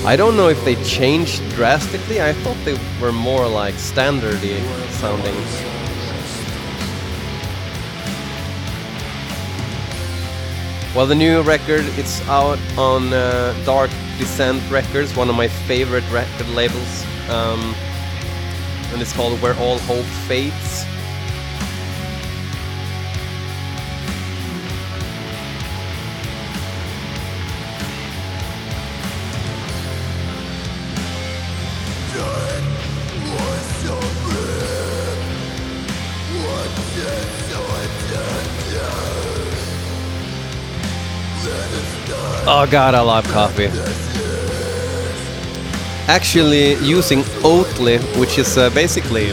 I 0.04 0.16
don't 0.16 0.36
know 0.36 0.48
if 0.48 0.62
they 0.66 0.74
changed 0.84 1.42
drastically. 1.54 2.20
I 2.20 2.34
thought 2.34 2.58
they 2.66 2.78
were 3.00 3.12
more 3.12 3.48
like 3.48 3.74
standardy 3.76 4.60
sounding. 5.00 5.34
Well, 10.94 11.06
the 11.06 11.14
new 11.14 11.40
record 11.40 11.86
it's 11.96 12.20
out 12.28 12.58
on 12.76 13.14
uh, 13.14 13.54
Dark 13.64 13.90
Descent 14.18 14.62
Records, 14.70 15.14
one 15.14 15.28
of 15.28 15.36
my 15.36 15.48
favorite 15.48 16.04
record 16.10 16.48
labels, 16.48 17.04
um, 17.28 17.74
and 18.92 19.02
it's 19.02 19.12
called 19.12 19.40
Where 19.42 19.54
All 19.56 19.78
Hope 19.80 20.04
Fades. 20.26 20.86
Oh 42.48 42.64
god, 42.70 42.94
I 42.94 43.00
love 43.00 43.26
coffee. 43.28 44.05
Actually, 46.08 46.74
using 46.74 47.22
Oatly, 47.42 47.98
which 48.16 48.38
is 48.38 48.56
uh, 48.56 48.70
basically 48.70 49.30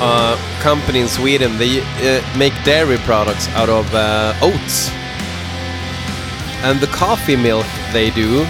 a 0.00 0.36
company 0.60 0.98
in 0.98 1.06
Sweden, 1.06 1.56
they 1.56 1.80
uh, 1.80 2.20
make 2.36 2.52
dairy 2.64 2.96
products 2.98 3.46
out 3.50 3.68
of 3.68 3.86
uh, 3.94 4.34
oats. 4.42 4.90
And 6.64 6.80
the 6.80 6.88
coffee 6.88 7.36
milk 7.36 7.66
they 7.92 8.10
do 8.10 8.44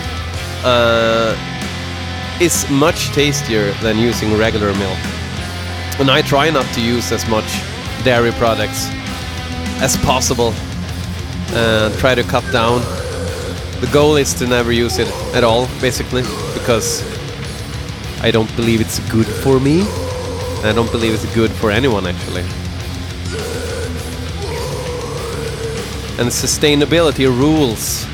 uh, 0.65 1.37
is 2.41 2.69
much 2.71 3.09
tastier 3.09 3.73
than 3.83 3.99
using 3.99 4.39
regular 4.39 4.73
milk. 4.75 4.99
And 6.01 6.11
I 6.11 6.23
try 6.23 6.49
not 6.49 6.65
to 6.75 6.81
use 6.81 7.13
as 7.13 7.29
much 7.29 7.61
dairy 8.05 8.33
products 8.33 8.89
as 9.83 9.99
possible. 9.99 10.55
Uh, 11.55 11.95
try 11.99 12.15
to 12.15 12.23
cut 12.23 12.51
down 12.53 12.81
the 13.83 13.91
goal 13.93 14.15
is 14.15 14.33
to 14.35 14.47
never 14.47 14.71
use 14.71 15.01
it 15.01 15.09
at 15.35 15.43
all, 15.43 15.67
basically, 15.81 16.23
because 16.55 17.03
I 18.23 18.31
don't 18.31 18.55
believe 18.55 18.81
it's 18.81 19.01
good 19.11 19.27
for 19.27 19.59
me. 19.59 19.83
I 20.63 20.73
don't 20.73 20.91
believe 20.93 21.13
it's 21.13 21.35
good 21.35 21.51
for 21.51 21.73
anyone, 21.73 22.07
actually. 22.07 22.43
And 26.21 26.31
sustainability 26.31 27.27
rules. 27.27 28.07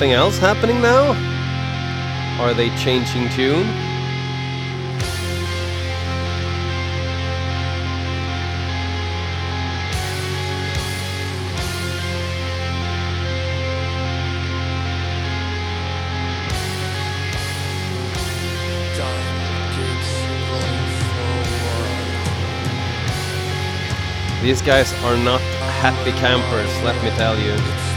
something 0.00 0.14
else 0.14 0.38
happening 0.38 0.80
now? 0.80 1.12
Are 2.42 2.54
they 2.54 2.74
changing 2.76 3.28
tune? 3.28 3.66
These 24.40 24.62
guys 24.62 24.94
are 25.04 25.18
not 25.18 25.42
happy 25.82 26.12
campers, 26.12 26.82
let 26.82 26.96
me 27.04 27.10
tell 27.18 27.38
you. 27.38 27.89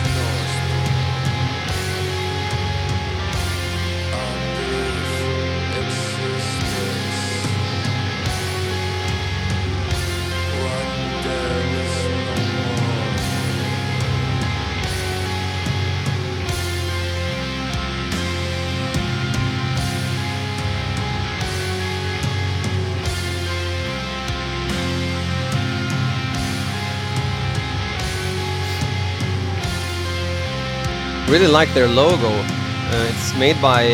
Really 31.34 31.48
like 31.48 31.74
their 31.74 31.88
logo. 31.88 32.30
Uh, 32.30 33.10
it's 33.10 33.36
made 33.40 33.60
by 33.60 33.86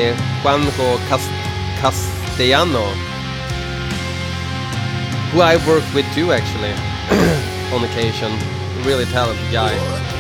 Juanjo 0.44 0.98
Cas- 1.08 1.32
Castellano, 1.80 2.84
who 5.32 5.40
I 5.40 5.56
worked 5.66 5.94
with 5.96 6.06
too, 6.14 6.34
actually, 6.34 6.74
on 7.74 7.86
occasion. 7.86 8.34
Really 8.86 9.06
talented 9.06 9.50
guy. 9.54 10.19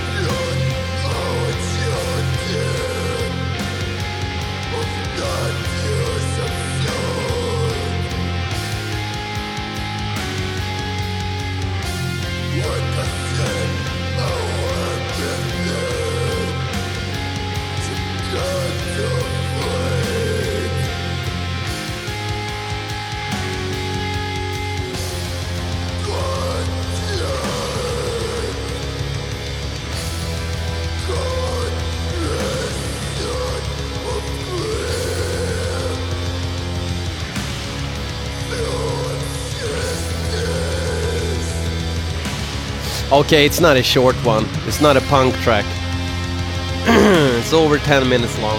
Okay, 43.19 43.45
it's 43.45 43.59
not 43.59 43.75
a 43.75 43.83
short 43.83 44.15
one. 44.23 44.45
It's 44.65 44.79
not 44.79 44.95
a 44.95 45.01
punk 45.01 45.35
track. 45.39 45.65
it's 46.87 47.51
over 47.51 47.77
10 47.77 48.07
minutes 48.07 48.39
long. 48.39 48.57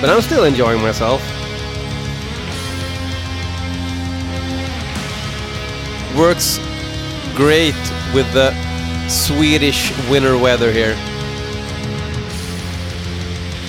But 0.00 0.10
I'm 0.10 0.20
still 0.20 0.42
enjoying 0.42 0.82
myself. 0.82 1.22
Works 6.18 6.58
great 7.36 7.76
with 8.12 8.26
the 8.32 8.50
Swedish 9.08 9.92
winter 10.10 10.36
weather 10.36 10.72
here. 10.72 10.96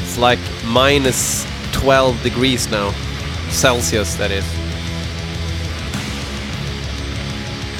It's 0.01 0.17
like 0.17 0.39
minus 0.65 1.45
12 1.71 2.23
degrees 2.23 2.71
now. 2.71 2.89
Celsius, 3.51 4.15
that 4.15 4.31
is. 4.31 4.62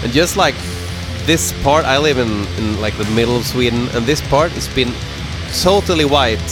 And 0.04 0.12
just 0.12 0.36
like 0.36 0.56
this 1.26 1.54
part, 1.64 1.86
I 1.86 1.98
live 1.98 2.18
in, 2.18 2.46
in 2.58 2.82
like 2.82 2.98
the 2.98 3.10
middle 3.16 3.38
of 3.38 3.46
Sweden, 3.46 3.88
and 3.94 4.06
this 4.06 4.22
part 4.28 4.52
has 4.52 4.68
been 4.68 4.92
totally 5.62 6.06
white 6.06 6.50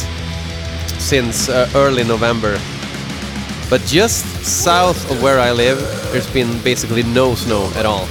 since 0.98 1.50
uh, 1.50 1.70
early 1.76 2.04
November. 2.04 2.58
But 3.70 3.82
just 3.82 4.26
south 4.44 5.12
of 5.12 5.22
where 5.22 5.40
I 5.40 5.52
live, 5.52 5.80
there's 6.12 6.32
been 6.32 6.62
basically 6.62 7.04
no 7.04 7.36
snow 7.36 7.72
at 7.76 7.86
all. 7.86 8.08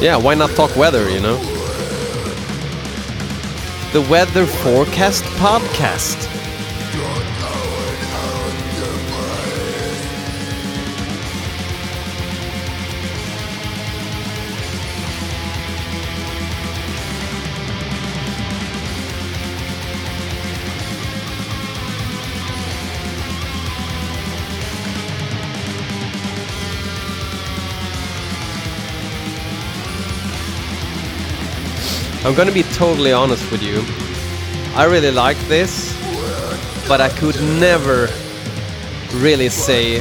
Yeah, 0.00 0.16
why 0.16 0.34
not 0.34 0.50
talk 0.50 0.74
weather, 0.74 1.08
you 1.08 1.20
know? 1.20 1.36
The 3.92 4.04
Weather 4.10 4.46
Forecast 4.46 5.22
Podcast. 5.38 6.31
I'm 32.24 32.34
gonna 32.36 32.52
be 32.52 32.62
totally 32.62 33.12
honest 33.12 33.50
with 33.50 33.64
you. 33.64 33.82
I 34.76 34.84
really 34.84 35.10
like 35.10 35.36
this, 35.48 35.92
but 36.86 37.00
I 37.00 37.08
could 37.08 37.34
never 37.58 38.08
really 39.14 39.48
say 39.48 39.96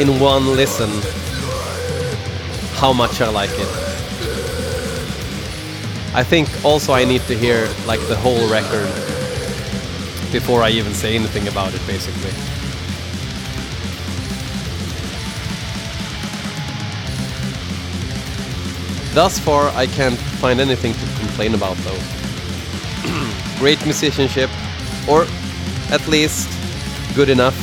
in 0.00 0.18
one 0.18 0.56
listen 0.56 0.90
how 2.74 2.92
much 2.92 3.20
I 3.20 3.28
like 3.28 3.50
it. 3.52 3.68
I 6.12 6.24
think 6.24 6.48
also 6.64 6.92
I 6.92 7.04
need 7.04 7.22
to 7.28 7.36
hear 7.38 7.68
like 7.86 8.00
the 8.08 8.16
whole 8.16 8.50
record 8.50 8.88
before 10.32 10.64
I 10.64 10.70
even 10.70 10.92
say 10.92 11.14
anything 11.14 11.46
about 11.46 11.72
it 11.72 11.86
basically. 11.86 12.32
Thus 19.14 19.38
far, 19.38 19.68
I 19.70 19.86
can't 19.86 20.18
find 20.40 20.58
anything 20.58 20.94
to 20.94 21.06
complain 21.20 21.54
about 21.54 21.76
though. 21.84 22.00
Great 23.58 23.84
musicianship, 23.84 24.48
or 25.06 25.26
at 25.90 26.06
least 26.08 26.48
good 27.14 27.28
enough. 27.28 27.54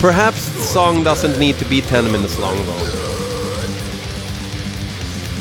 Perhaps 0.00 0.48
the 0.54 0.60
song 0.60 1.04
doesn't 1.04 1.38
need 1.38 1.58
to 1.58 1.66
be 1.66 1.82
10 1.82 2.10
minutes 2.10 2.38
long 2.38 2.56
though. 2.64 2.84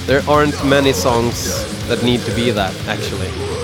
There 0.07 0.23
aren't 0.27 0.65
many 0.65 0.91
songs 0.93 1.76
that 1.87 2.03
need 2.03 2.19
to 2.21 2.31
be 2.35 2.51
that, 2.51 2.75
actually. 2.87 3.56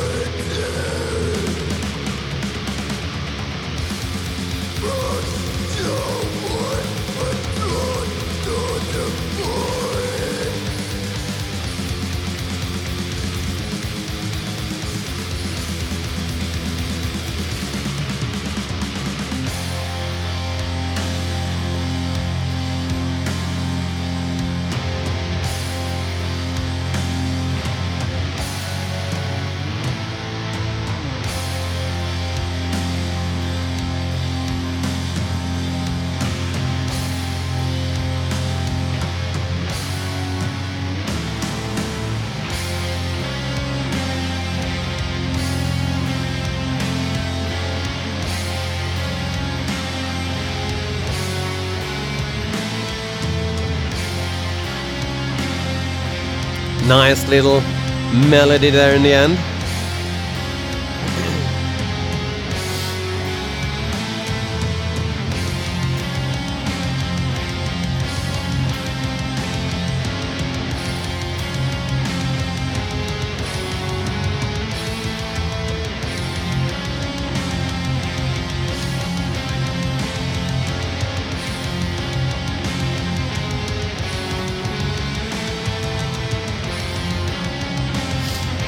Nice 56.94 57.28
little 57.28 57.60
melody 58.30 58.70
there 58.70 58.94
in 58.96 59.02
the 59.02 59.12
end. 59.12 59.53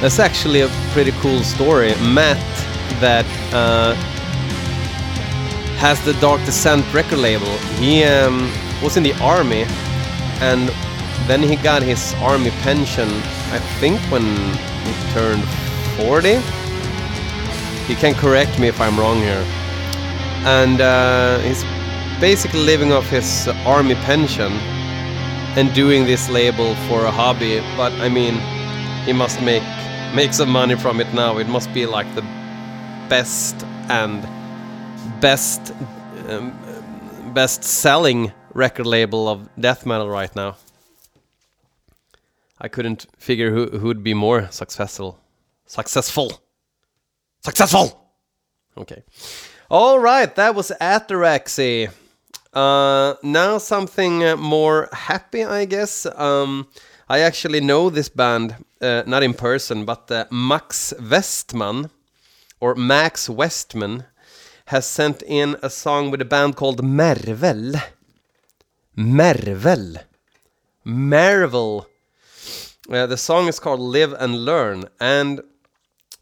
That's 0.05 0.19
actually 0.19 0.61
a 0.61 0.67
pretty 0.93 1.13
cool 1.13 1.41
story. 1.41 1.95
Matt, 1.95 2.37
that 3.01 3.25
uh, 3.51 3.95
has 5.77 5.99
the 6.05 6.13
Dark 6.21 6.45
Descent 6.45 6.85
record 6.93 7.17
label, 7.17 7.57
he 7.81 8.03
um, 8.03 8.51
was 8.83 8.97
in 8.97 9.01
the 9.01 9.13
army 9.19 9.65
and 10.41 10.69
then 11.25 11.41
he 11.41 11.55
got 11.55 11.81
his 11.81 12.13
army 12.21 12.51
pension, 12.61 13.09
I 13.49 13.57
think, 13.79 13.99
when 14.11 14.21
he 14.21 14.93
turned 15.11 15.43
40. 15.97 16.35
He 17.87 17.95
can 17.95 18.13
correct 18.13 18.59
me 18.59 18.67
if 18.67 18.79
I'm 18.79 18.99
wrong 18.99 19.17
here. 19.17 19.43
And 20.45 20.81
uh, 20.81 21.39
he's 21.39 21.63
basically 22.21 22.59
living 22.59 22.91
off 22.91 23.09
his 23.09 23.47
army 23.65 23.95
pension 24.05 24.51
and 25.57 25.73
doing 25.73 26.05
this 26.05 26.29
label 26.29 26.75
for 26.87 27.05
a 27.05 27.11
hobby. 27.11 27.59
But 27.75 27.91
I 27.93 28.07
mean, 28.07 28.35
he 29.07 29.11
must 29.11 29.41
make 29.41 29.63
make 30.13 30.33
some 30.33 30.49
money 30.49 30.75
from 30.75 30.99
it 31.01 31.13
now. 31.13 31.37
It 31.37 31.47
must 31.47 31.73
be 31.73 31.85
like 31.85 32.13
the 32.15 32.21
best 33.09 33.55
and 33.89 34.21
best 35.21 35.73
um, 36.29 36.53
best 37.33 37.63
selling 37.63 38.31
record 38.53 38.85
label 38.85 39.27
of 39.27 39.49
death 39.59 39.85
metal 39.85 40.09
right 40.09 40.35
now. 40.35 40.55
I 42.59 42.67
couldn't 42.67 43.07
figure 43.17 43.51
who 43.51 43.77
who 43.77 43.87
would 43.87 44.03
be 44.03 44.13
more 44.13 44.47
successful. 44.51 45.19
Successful. 45.65 46.41
Successful. 47.43 48.01
Okay. 48.77 49.03
All 49.69 49.99
right, 49.99 50.33
that 50.35 50.53
was 50.53 50.71
Ataraxy. 50.79 51.89
Uh, 52.53 53.15
now 53.23 53.57
something 53.57 54.23
uh, 54.23 54.37
more 54.37 54.89
happy, 54.93 55.43
I 55.43 55.65
guess. 55.65 56.05
Um, 56.05 56.67
I 57.09 57.19
actually 57.19 57.61
know 57.61 57.89
this 57.89 58.09
band, 58.09 58.55
uh, 58.81 59.03
not 59.05 59.23
in 59.23 59.33
person, 59.33 59.85
but 59.85 60.09
uh, 60.11 60.25
Max 60.31 60.93
Westman, 60.99 61.89
or 62.59 62.75
Max 62.75 63.29
Westman, 63.29 64.05
has 64.67 64.85
sent 64.85 65.21
in 65.23 65.55
a 65.61 65.69
song 65.69 66.11
with 66.11 66.21
a 66.21 66.25
band 66.25 66.55
called 66.55 66.81
Mervel. 66.83 67.75
Mervel. 68.97 69.97
Marvel. 70.83 71.87
Uh, 72.89 73.05
the 73.07 73.17
song 73.17 73.47
is 73.47 73.59
called 73.59 73.79
Live 73.79 74.13
and 74.13 74.45
Learn, 74.45 74.85
and 74.99 75.41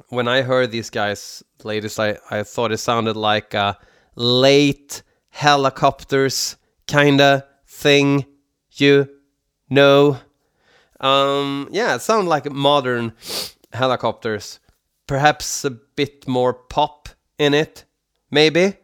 when 0.09 0.27
I 0.27 0.41
heard 0.43 0.71
these 0.71 0.89
guys 0.89 1.43
latest, 1.63 1.99
I, 1.99 2.17
I 2.29 2.43
thought 2.43 2.71
it 2.71 2.77
sounded 2.77 3.17
like 3.17 3.53
a 3.53 3.77
late 4.15 5.03
Hellacopters 5.35 6.55
kinda 6.87 7.45
thing, 7.67 8.25
you 8.71 9.09
know. 9.69 10.19
Um, 11.03 11.67
yeah, 11.69 11.95
it 11.95 12.01
sounded 12.01 12.29
like 12.29 12.49
modern 12.49 13.11
Hellacopters. 13.73 14.59
Perhaps 15.05 15.65
a 15.65 15.71
bit 15.71 16.25
more 16.29 16.53
pop 16.53 17.09
in 17.37 17.53
it, 17.53 17.83
maybe. 18.31 18.77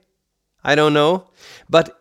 I 0.62 0.76
don't 0.76 0.94
know. 0.94 1.30
But 1.70 1.98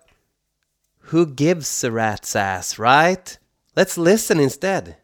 who 0.98 1.24
gives 1.24 1.85
a 1.85 1.92
rat's 1.92 2.35
ass, 2.35 2.81
right? 2.81 3.38
Let's 3.76 3.96
listen 3.96 4.40
instead. 4.40 4.96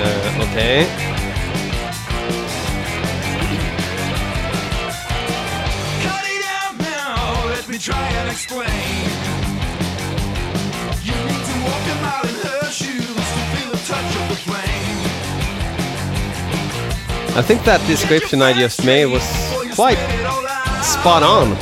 Uh, 0.00 0.46
okay. 0.50 1.07
Me 7.78 7.84
try 7.84 8.08
and 8.08 8.30
explain. 8.30 8.66
You 11.02 11.14
need 11.30 11.44
to 11.50 11.54
walk 11.66 11.84
a 11.86 11.96
mile 12.02 12.26
in 12.26 12.34
her 12.46 12.70
shoes 12.70 13.06
to 13.06 13.42
feel 13.52 13.70
the 13.70 13.78
touch 13.86 14.16
of 14.16 14.28
the 14.28 14.36
flame. 14.46 14.98
I 17.36 17.42
think 17.42 17.64
that 17.64 17.80
description 17.86 18.42
I 18.42 18.52
just 18.52 18.84
made 18.84 19.06
was 19.06 19.22
quite 19.74 19.98
spit 19.98 20.20
it 20.20 20.26
all 20.26 20.46
out, 20.46 20.84
spot 20.84 21.22
on. 21.22 21.56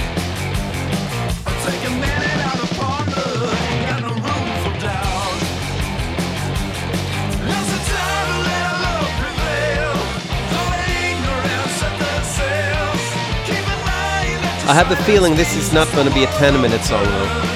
I 14.69 14.75
have 14.75 14.91
a 14.91 14.97
feeling 15.05 15.37
this 15.37 15.55
is 15.55 15.73
not 15.73 15.87
going 15.93 16.09
to 16.09 16.13
be 16.13 16.25
a 16.25 16.27
10 16.27 16.61
minute 16.61 16.83
song. 16.83 17.56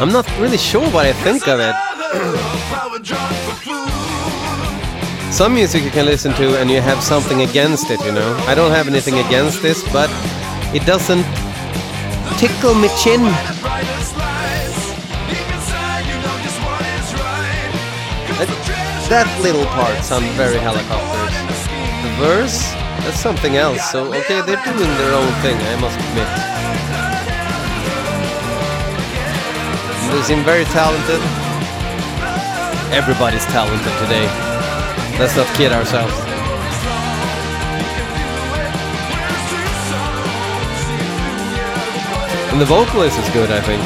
I'm 0.00 0.12
not 0.12 0.26
really 0.38 0.58
sure 0.58 0.88
what 0.90 1.06
I 1.06 1.12
think 1.12 1.48
of 1.48 1.58
it. 1.58 1.74
Some 5.32 5.54
music 5.54 5.82
you 5.82 5.90
can 5.90 6.06
listen 6.06 6.32
to 6.34 6.56
and 6.60 6.70
you 6.70 6.80
have 6.80 7.02
something 7.02 7.42
against 7.42 7.90
it, 7.90 8.00
you 8.04 8.12
know. 8.12 8.36
I 8.46 8.54
don't 8.54 8.70
have 8.70 8.86
anything 8.86 9.18
against 9.18 9.60
this, 9.60 9.82
but 9.92 10.08
it 10.72 10.86
doesn't 10.86 11.24
tickle 12.38 12.76
me 12.76 12.88
chin. 13.02 13.22
That, 18.38 18.48
that 19.10 19.40
little 19.42 19.66
part 19.66 20.04
sounds 20.04 20.30
very 20.36 20.58
Hellacopters. 20.58 21.58
The 22.04 22.10
verse, 22.22 22.70
that's 23.02 23.18
something 23.18 23.56
else. 23.56 23.90
So 23.90 24.14
okay, 24.14 24.42
they're 24.42 24.62
doing 24.62 24.78
their 24.78 25.14
own 25.14 25.32
thing, 25.42 25.56
I 25.56 25.80
must 25.80 25.98
admit. 25.98 26.57
Seem 30.24 30.44
very 30.44 30.64
talented. 30.64 31.22
Everybody's 32.92 33.46
talented 33.46 33.92
today. 33.98 34.26
Let's 35.18 35.34
not 35.34 35.46
kid 35.56 35.72
ourselves. 35.72 36.12
And 42.52 42.60
the 42.60 42.66
vocalist 42.66 43.18
is 43.18 43.28
good, 43.30 43.50
I 43.50 43.60
think. 43.62 43.82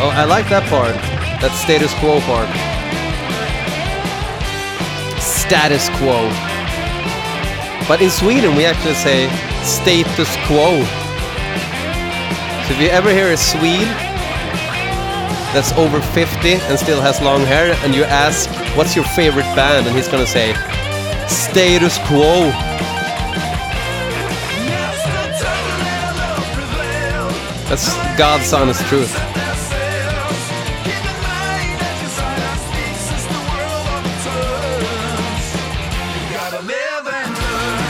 Oh, 0.00 0.10
I 0.14 0.24
like 0.24 0.48
that 0.48 0.66
part. 0.70 0.94
That 1.42 1.52
status 1.62 1.92
quo 2.00 2.20
part. 2.20 2.73
Status 5.46 5.90
quo. 5.98 6.28
But 7.86 8.00
in 8.00 8.08
Sweden, 8.08 8.56
we 8.56 8.64
actually 8.64 8.94
say 8.94 9.28
status 9.62 10.34
quo. 10.46 10.82
So 12.64 12.72
if 12.72 12.80
you 12.80 12.88
ever 12.88 13.10
hear 13.10 13.30
a 13.30 13.36
Swede 13.36 13.86
that's 15.52 15.72
over 15.74 16.00
50 16.00 16.54
and 16.54 16.78
still 16.78 17.02
has 17.02 17.20
long 17.20 17.42
hair, 17.42 17.76
and 17.84 17.94
you 17.94 18.04
ask, 18.04 18.48
what's 18.74 18.96
your 18.96 19.04
favorite 19.04 19.44
band? 19.54 19.86
And 19.86 19.94
he's 19.94 20.08
gonna 20.08 20.26
say, 20.26 20.54
status 21.28 21.98
quo. 22.08 22.48
That's 27.68 27.94
God's 28.16 28.50
honest 28.54 28.80
truth. 28.86 29.14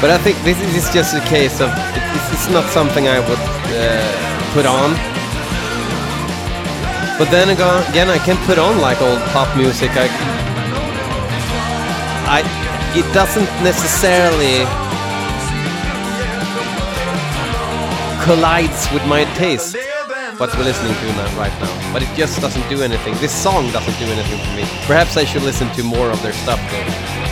But 0.00 0.10
I 0.10 0.18
think 0.18 0.36
this 0.44 0.60
is 0.60 0.92
just 0.92 1.14
a 1.14 1.20
case 1.20 1.60
of 1.60 1.70
it's, 1.72 2.32
it's 2.32 2.48
not 2.50 2.68
something 2.70 3.08
I 3.08 3.20
would 3.20 3.44
uh, 3.72 4.52
put 4.52 4.66
on. 4.66 4.92
But 7.18 7.30
then 7.30 7.48
again, 7.48 8.10
I 8.10 8.18
can 8.18 8.36
put 8.44 8.58
on 8.58 8.80
like 8.80 9.00
old 9.00 9.20
pop 9.32 9.56
music. 9.56 9.90
I, 9.94 10.08
I, 12.26 12.42
it 12.98 13.06
doesn't 13.14 13.48
necessarily 13.62 14.66
collides 18.24 18.90
with 18.92 19.06
my 19.06 19.24
taste. 19.34 19.76
What 20.38 20.52
we're 20.56 20.64
listening 20.64 20.94
to 20.94 21.06
now, 21.12 21.38
right 21.38 21.52
now, 21.60 21.92
but 21.92 22.02
it 22.02 22.08
just 22.16 22.40
doesn't 22.40 22.68
do 22.68 22.82
anything. 22.82 23.14
This 23.18 23.32
song 23.32 23.70
doesn't 23.70 23.96
do 24.00 24.06
anything 24.06 24.40
for 24.40 24.56
me. 24.56 24.64
Perhaps 24.84 25.16
I 25.16 25.24
should 25.24 25.42
listen 25.42 25.70
to 25.74 25.84
more 25.84 26.10
of 26.10 26.20
their 26.22 26.32
stuff 26.32 26.58
though. 26.72 27.23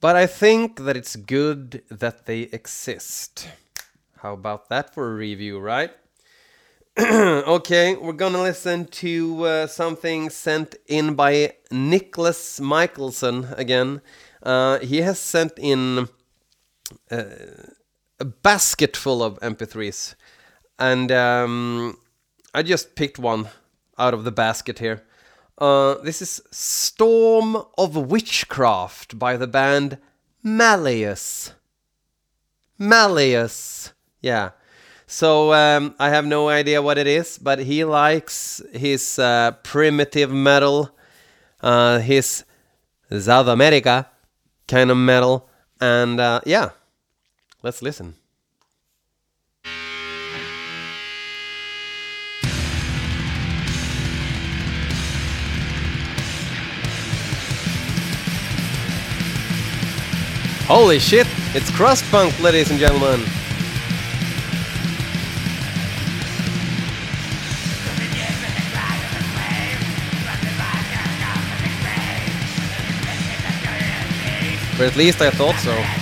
But 0.00 0.16
I 0.16 0.26
think 0.26 0.80
that 0.84 0.96
it's 0.96 1.14
good 1.14 1.82
that 1.90 2.24
they 2.24 2.42
exist. 2.52 3.48
How 4.22 4.32
about 4.32 4.70
that 4.70 4.94
for 4.94 5.12
a 5.12 5.14
review, 5.14 5.58
right? 5.58 5.90
okay, 6.98 7.96
we're 7.96 8.14
gonna 8.14 8.40
listen 8.40 8.86
to 8.86 9.44
uh, 9.44 9.66
something 9.66 10.30
sent 10.30 10.74
in 10.86 11.14
by 11.14 11.52
Nicholas 11.70 12.60
Michelson 12.60 13.48
again. 13.56 14.00
Uh, 14.42 14.78
he 14.78 15.02
has 15.02 15.18
sent 15.18 15.52
in 15.58 16.08
uh, 17.10 17.24
a 18.18 18.24
basket 18.24 18.96
full 18.96 19.22
of 19.22 19.38
MP3s, 19.40 20.14
and 20.78 21.12
um, 21.12 21.98
I 22.54 22.62
just 22.62 22.94
picked 22.94 23.18
one 23.18 23.48
out 23.98 24.14
of 24.14 24.24
the 24.24 24.32
basket 24.32 24.78
here. 24.78 25.02
Uh, 25.60 25.96
this 25.96 26.22
is 26.22 26.40
Storm 26.50 27.54
of 27.76 27.94
Witchcraft 27.94 29.18
by 29.18 29.36
the 29.36 29.46
band 29.46 29.98
Malleus. 30.42 31.52
Malleus. 32.78 33.92
Yeah. 34.22 34.52
So 35.06 35.52
um, 35.52 35.94
I 35.98 36.08
have 36.08 36.24
no 36.24 36.48
idea 36.48 36.80
what 36.80 36.96
it 36.96 37.06
is, 37.06 37.36
but 37.36 37.58
he 37.58 37.84
likes 37.84 38.62
his 38.72 39.18
uh, 39.18 39.50
primitive 39.62 40.32
metal, 40.32 40.96
uh, 41.60 41.98
his 41.98 42.44
South 43.18 43.48
America 43.48 44.08
kind 44.66 44.90
of 44.90 44.96
metal, 44.96 45.46
and 45.78 46.20
uh, 46.20 46.40
yeah, 46.46 46.70
let's 47.62 47.82
listen. 47.82 48.14
Holy 60.70 61.00
shit! 61.00 61.26
It's 61.52 61.68
crust 61.68 62.08
punk, 62.12 62.38
ladies 62.38 62.70
and 62.70 62.78
gentlemen. 62.78 63.24
But 74.78 74.86
at 74.86 74.94
least 74.94 75.20
I 75.20 75.30
thought 75.30 75.56
so. 75.56 75.99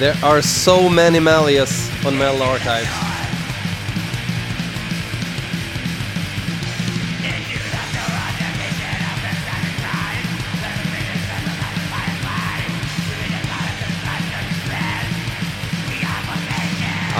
There 0.00 0.16
are 0.22 0.40
so 0.40 0.88
many 0.88 1.20
Malleus 1.20 1.90
on 2.06 2.16
Metal 2.16 2.40
Archives. 2.40 2.88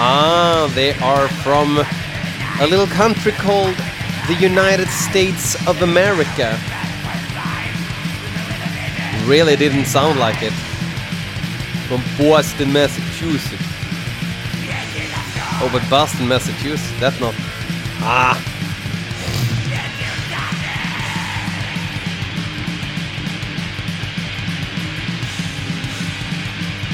Ah, 0.03 0.71
they 0.73 0.93
are 0.95 1.27
from 1.27 1.77
a 2.61 2.65
little 2.65 2.87
country 2.87 3.33
called 3.33 3.75
the 4.25 4.33
United 4.39 4.87
States 4.87 5.55
of 5.67 5.83
America. 5.83 6.59
Really 9.27 9.55
didn't 9.55 9.85
sound 9.85 10.17
like 10.17 10.41
it. 10.41 10.70
From 11.91 12.03
Boston, 12.17 12.71
Massachusetts. 12.71 13.61
Oh, 15.59 15.69
but 15.73 15.83
Boston, 15.89 16.25
Massachusetts, 16.25 16.89
that's 17.01 17.19
not. 17.19 17.35
Ah! 17.99 18.39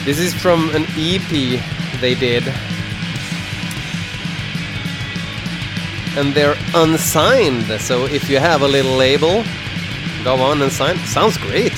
This 0.03 0.17
is 0.17 0.33
from 0.33 0.71
an 0.73 0.87
EP 0.97 1.61
they 2.01 2.15
did. 2.15 2.47
And 6.17 6.33
they're 6.33 6.57
unsigned, 6.73 7.79
so 7.79 8.05
if 8.05 8.31
you 8.31 8.39
have 8.39 8.63
a 8.63 8.67
little 8.67 8.95
label, 8.95 9.43
go 10.23 10.37
on 10.37 10.63
and 10.63 10.71
sign. 10.71 10.97
Sounds 11.05 11.37
great. 11.37 11.76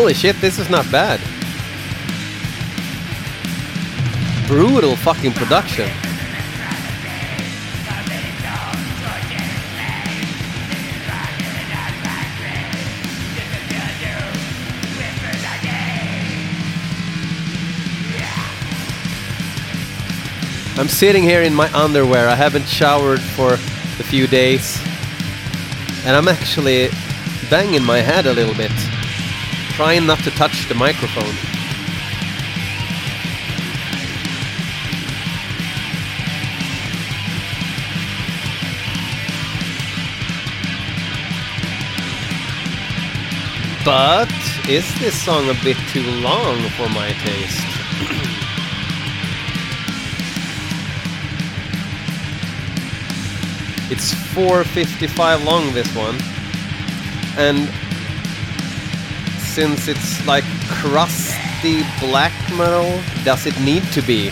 Holy 0.00 0.14
shit, 0.14 0.36
this 0.36 0.60
is 0.60 0.70
not 0.70 0.88
bad. 0.92 1.18
Brutal 4.46 4.94
fucking 4.94 5.32
production. 5.32 5.90
I'm 20.78 20.86
sitting 20.86 21.24
here 21.24 21.42
in 21.42 21.52
my 21.52 21.68
underwear. 21.72 22.28
I 22.28 22.36
haven't 22.36 22.68
showered 22.68 23.20
for 23.20 23.54
a 23.54 24.04
few 24.04 24.28
days. 24.28 24.80
And 26.04 26.14
I'm 26.14 26.28
actually 26.28 26.88
banging 27.50 27.82
my 27.82 27.98
head 27.98 28.26
a 28.26 28.32
little 28.32 28.54
bit. 28.54 28.70
Trying 29.78 30.06
not 30.06 30.18
to 30.24 30.32
touch 30.32 30.66
the 30.66 30.74
microphone. 30.74 31.36
But 43.84 44.28
is 44.68 44.84
this 44.98 45.14
song 45.22 45.48
a 45.48 45.54
bit 45.62 45.76
too 45.92 46.02
long 46.22 46.58
for 46.70 46.88
my 46.88 47.12
taste? 47.12 47.62
It's 53.92 54.12
455 54.34 55.44
long 55.44 55.72
this 55.72 55.94
one. 55.94 56.18
And 57.36 57.70
since 59.58 59.88
it's 59.88 60.24
like 60.24 60.44
crusty 60.68 61.82
black 61.98 62.32
metal, 62.56 63.02
does 63.24 63.44
it 63.44 63.58
need 63.62 63.82
to 63.90 64.00
be? 64.02 64.28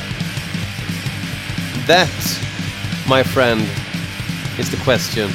That, 1.89 2.15
my 3.09 3.25
friend, 3.25 3.63
is 4.57 4.71
the 4.71 4.77
question. 4.85 5.29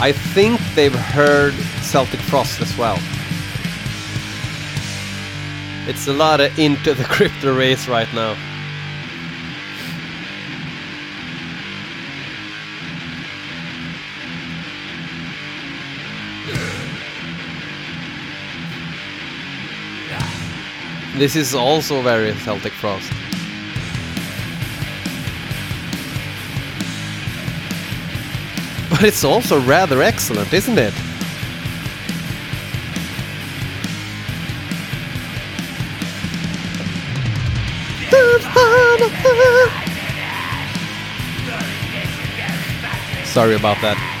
I 0.00 0.10
think 0.10 0.60
they've 0.74 0.92
heard 0.92 1.54
Celtic 1.80 2.18
Frost 2.22 2.60
as 2.60 2.76
well. 2.76 2.98
It's 5.88 6.08
a 6.08 6.12
lot 6.12 6.40
of 6.40 6.58
into 6.58 6.92
the 6.92 7.04
Crypts 7.14 7.44
of 7.44 7.56
Rays 7.56 7.86
right 7.86 8.12
now. 8.12 8.36
This 21.16 21.36
is 21.36 21.54
also 21.54 22.02
very 22.02 22.32
Celtic 22.34 22.72
Frost. 22.72 23.08
But 28.90 29.04
it's 29.04 29.22
also 29.22 29.60
rather 29.60 30.02
excellent, 30.02 30.52
isn't 30.52 30.76
it? 30.76 30.92
Sorry 43.26 43.56
about 43.56 43.80
that. 43.82 44.13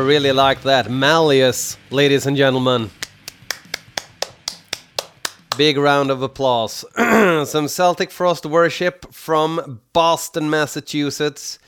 Really 0.00 0.32
like 0.32 0.62
that. 0.62 0.90
Malleus, 0.90 1.76
ladies 1.90 2.26
and 2.26 2.36
gentlemen. 2.36 2.90
Big 5.56 5.76
round 5.76 6.10
of 6.10 6.22
applause. 6.22 6.84
Some 6.96 7.68
Celtic 7.68 8.10
Frost 8.10 8.46
worship 8.46 9.12
from 9.12 9.80
Boston, 9.92 10.48
Massachusetts. 10.48 11.58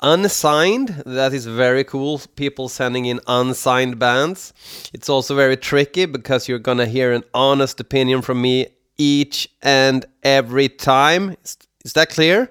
Unsigned, 0.00 1.02
that 1.06 1.32
is 1.32 1.46
very 1.46 1.84
cool. 1.84 2.20
People 2.34 2.68
sending 2.68 3.06
in 3.06 3.20
unsigned 3.26 3.98
bands. 3.98 4.52
It's 4.92 5.08
also 5.08 5.34
very 5.36 5.56
tricky 5.56 6.06
because 6.06 6.48
you're 6.48 6.58
gonna 6.58 6.86
hear 6.86 7.12
an 7.12 7.22
honest 7.32 7.78
opinion 7.78 8.22
from 8.22 8.42
me 8.42 8.66
each 8.98 9.48
and 9.62 10.04
every 10.22 10.68
time. 10.68 11.36
Is, 11.44 11.56
is 11.84 11.92
that 11.92 12.10
clear? 12.10 12.50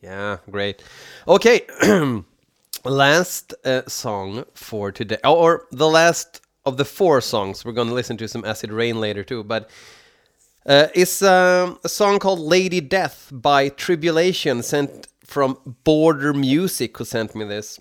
Yeah, 0.00 0.38
great. 0.48 0.82
Okay, 1.26 1.66
last 2.90 3.54
uh, 3.64 3.82
song 3.86 4.44
for 4.54 4.92
today, 4.92 5.18
oh, 5.24 5.34
or 5.34 5.66
the 5.70 5.88
last 5.88 6.40
of 6.64 6.76
the 6.76 6.84
four 6.84 7.20
songs. 7.20 7.64
We're 7.64 7.72
going 7.72 7.88
to 7.88 7.94
listen 7.94 8.16
to 8.18 8.28
some 8.28 8.44
Acid 8.44 8.70
Reign 8.70 9.00
later 9.00 9.24
too, 9.24 9.44
but 9.44 9.70
uh, 10.66 10.88
it's 10.94 11.22
um, 11.22 11.78
a 11.82 11.88
song 11.88 12.18
called 12.18 12.40
Lady 12.40 12.80
Death 12.80 13.30
by 13.32 13.70
Tribulation, 13.70 14.62
sent 14.62 15.08
from 15.24 15.58
Border 15.84 16.34
Music, 16.34 16.96
who 16.98 17.04
sent 17.04 17.34
me 17.34 17.44
this. 17.44 17.80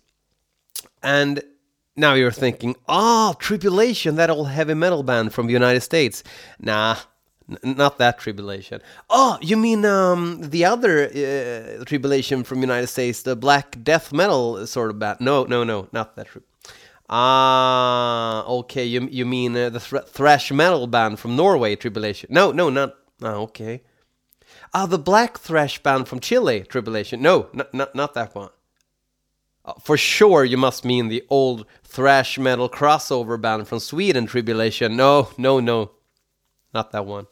And 1.03 1.41
now 1.95 2.13
you're 2.13 2.31
thinking, 2.31 2.75
ah, 2.87 3.33
Tribulation, 3.39 4.15
that 4.15 4.29
old 4.29 4.49
heavy 4.49 4.73
metal 4.73 5.03
band 5.03 5.33
from 5.33 5.47
the 5.47 5.53
United 5.53 5.81
States. 5.81 6.23
Nah, 6.59 6.97
not 7.63 7.97
that 7.97 8.19
Tribulation. 8.19 8.81
Oh, 9.09 9.37
you 9.41 9.57
mean 9.57 9.85
um, 9.85 10.41
the 10.41 10.65
other 10.65 11.05
uh, 11.05 11.83
Tribulation 11.85 12.43
from 12.43 12.61
United 12.61 12.87
States, 12.87 13.21
the 13.21 13.35
black 13.35 13.81
death 13.83 14.11
metal 14.11 14.67
sort 14.67 14.89
of 14.89 14.99
band? 14.99 15.19
No, 15.21 15.45
no, 15.45 15.63
no, 15.63 15.87
not 15.91 16.15
that. 16.15 16.27
Ah, 17.09 18.45
okay. 18.45 18.83
You 18.83 19.07
you 19.09 19.25
mean 19.25 19.55
uh, 19.55 19.69
the 19.69 19.79
thr- 19.79 19.99
thrash 19.99 20.51
metal 20.51 20.87
band 20.87 21.19
from 21.19 21.35
Norway, 21.35 21.75
Tribulation? 21.75 22.29
No, 22.31 22.51
no, 22.51 22.69
not. 22.69 22.95
Ah, 23.21 23.35
okay. 23.35 23.81
Ah, 24.73 24.85
the 24.85 24.99
black 24.99 25.39
thrash 25.39 25.81
band 25.81 26.07
from 26.07 26.19
Chile, 26.19 26.65
Tribulation. 26.67 27.21
No, 27.21 27.47
not 27.53 27.73
not, 27.73 27.95
not 27.95 28.13
that 28.13 28.35
one. 28.35 28.49
Uh, 29.63 29.73
for 29.81 29.95
sure, 29.97 30.43
you 30.43 30.57
must 30.57 30.83
mean 30.83 31.07
the 31.07 31.23
old 31.29 31.65
thrash 31.83 32.37
metal 32.37 32.69
crossover 32.69 33.39
band 33.39 33.67
from 33.67 33.79
Sweden, 33.79 34.25
Tribulation. 34.25 34.97
No, 34.97 35.29
no, 35.37 35.61
no, 35.61 35.91
not 36.73 36.91
that 36.91 37.05
one. 37.05 37.27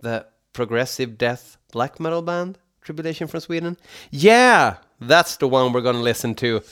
The 0.00 0.26
progressive 0.52 1.18
death 1.18 1.56
black 1.72 2.00
metal 2.00 2.22
band, 2.22 2.58
Tribulation 2.82 3.26
from 3.28 3.40
Sweden. 3.40 3.76
Yeah, 4.10 4.76
that's 5.00 5.36
the 5.36 5.48
one 5.48 5.72
we're 5.72 5.82
gonna 5.82 6.00
listen 6.00 6.34
to. 6.36 6.62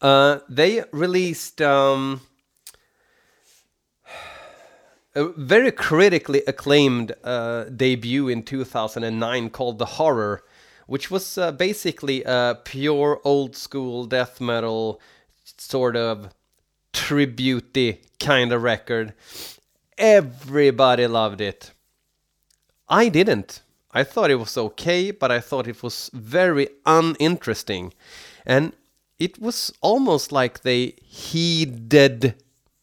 Uh, 0.00 0.38
they 0.48 0.84
released 0.92 1.60
um, 1.60 2.20
a 5.14 5.28
very 5.36 5.72
critically 5.72 6.42
acclaimed 6.46 7.12
uh, 7.24 7.64
debut 7.64 8.28
in 8.28 8.42
2009 8.42 9.50
called 9.50 9.78
The 9.78 9.86
Horror, 9.86 10.44
which 10.86 11.10
was 11.10 11.36
uh, 11.36 11.50
basically 11.50 12.22
a 12.24 12.58
pure 12.64 13.20
old 13.24 13.56
school 13.56 14.04
death 14.04 14.40
metal 14.40 15.00
sort 15.56 15.96
of 15.96 16.28
tribute 16.92 17.76
kind 18.20 18.52
of 18.52 18.62
record. 18.62 19.14
Everybody 19.98 21.06
loved 21.06 21.40
it. 21.40 21.72
I 22.88 23.08
didn't. 23.08 23.62
I 23.92 24.04
thought 24.04 24.30
it 24.30 24.36
was 24.36 24.56
okay, 24.56 25.10
but 25.10 25.30
I 25.30 25.40
thought 25.40 25.66
it 25.66 25.82
was 25.82 26.10
very 26.14 26.68
uninteresting. 26.86 27.92
And 28.46 28.72
it 29.18 29.40
was 29.40 29.72
almost 29.80 30.30
like 30.30 30.60
they 30.62 30.94
heeded 31.02 32.34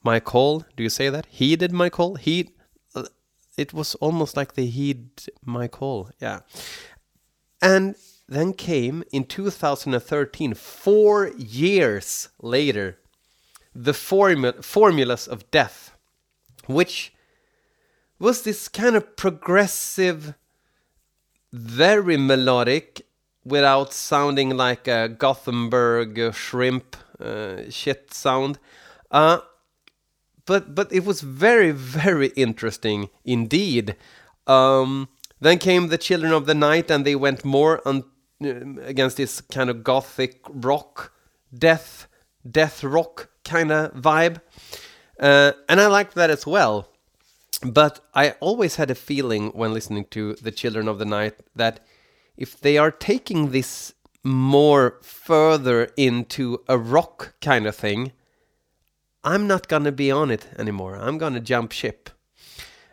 my 0.03 0.19
call. 0.19 0.65
Do 0.75 0.83
you 0.83 0.89
say 0.89 1.09
that? 1.09 1.25
Heeded 1.27 1.71
my 1.71 1.89
call? 1.89 2.15
He 2.15 2.49
uh, 2.93 3.05
it 3.57 3.73
was 3.73 3.95
almost 3.95 4.35
like 4.35 4.53
they 4.53 4.65
heed 4.65 5.09
my 5.43 5.67
call. 5.67 6.11
Yeah. 6.19 6.41
And 7.61 7.95
then 8.27 8.53
came 8.53 9.03
in 9.11 9.23
2013, 9.23 10.53
4 10.53 11.31
years 11.37 12.29
later, 12.41 12.97
the 13.73 13.91
formu- 13.93 14.63
formulas 14.63 15.27
of 15.27 15.49
death, 15.51 15.94
which 16.67 17.13
was 18.19 18.43
this 18.43 18.67
kind 18.67 18.95
of 18.95 19.15
progressive 19.15 20.35
very 21.51 22.17
melodic 22.17 23.05
without 23.43 23.93
sounding 23.93 24.57
like 24.57 24.87
a 24.87 25.07
Gothenburg 25.07 26.33
shrimp 26.33 26.97
uh, 27.19 27.69
shit 27.69 28.13
sound. 28.13 28.59
Uh, 29.11 29.39
but 30.45 30.75
but 30.75 30.91
it 30.91 31.05
was 31.05 31.21
very 31.21 31.71
very 31.71 32.27
interesting 32.35 33.09
indeed. 33.23 33.95
Um, 34.47 35.09
then 35.39 35.57
came 35.57 35.87
the 35.87 35.97
Children 35.97 36.31
of 36.31 36.45
the 36.45 36.53
Night, 36.53 36.89
and 36.89 37.05
they 37.05 37.15
went 37.15 37.43
more 37.43 37.81
on 37.87 38.03
uh, 38.43 38.81
against 38.83 39.17
this 39.17 39.41
kind 39.41 39.69
of 39.69 39.83
gothic 39.83 40.41
rock, 40.47 41.11
death 41.53 42.07
death 42.49 42.83
rock 42.83 43.29
kind 43.43 43.71
of 43.71 43.93
vibe, 43.93 44.41
uh, 45.19 45.53
and 45.69 45.79
I 45.79 45.87
liked 45.87 46.15
that 46.15 46.29
as 46.29 46.45
well. 46.45 46.89
But 47.63 48.01
I 48.13 48.31
always 48.41 48.75
had 48.75 48.91
a 48.91 48.95
feeling 48.95 49.51
when 49.51 49.73
listening 49.73 50.05
to 50.11 50.33
the 50.35 50.51
Children 50.51 50.87
of 50.87 50.99
the 50.99 51.05
Night 51.05 51.35
that 51.55 51.79
if 52.37 52.59
they 52.59 52.77
are 52.77 52.91
taking 52.91 53.51
this 53.51 53.93
more 54.23 54.99
further 55.01 55.89
into 55.95 56.61
a 56.67 56.77
rock 56.77 57.35
kind 57.41 57.65
of 57.65 57.75
thing, 57.75 58.11
I'm 59.23 59.47
not 59.47 59.67
gonna 59.67 59.91
be 59.91 60.11
on 60.11 60.31
it 60.31 60.47
anymore. 60.57 60.97
I'm 60.97 61.17
gonna 61.17 61.39
jump 61.39 61.71
ship. 61.71 62.09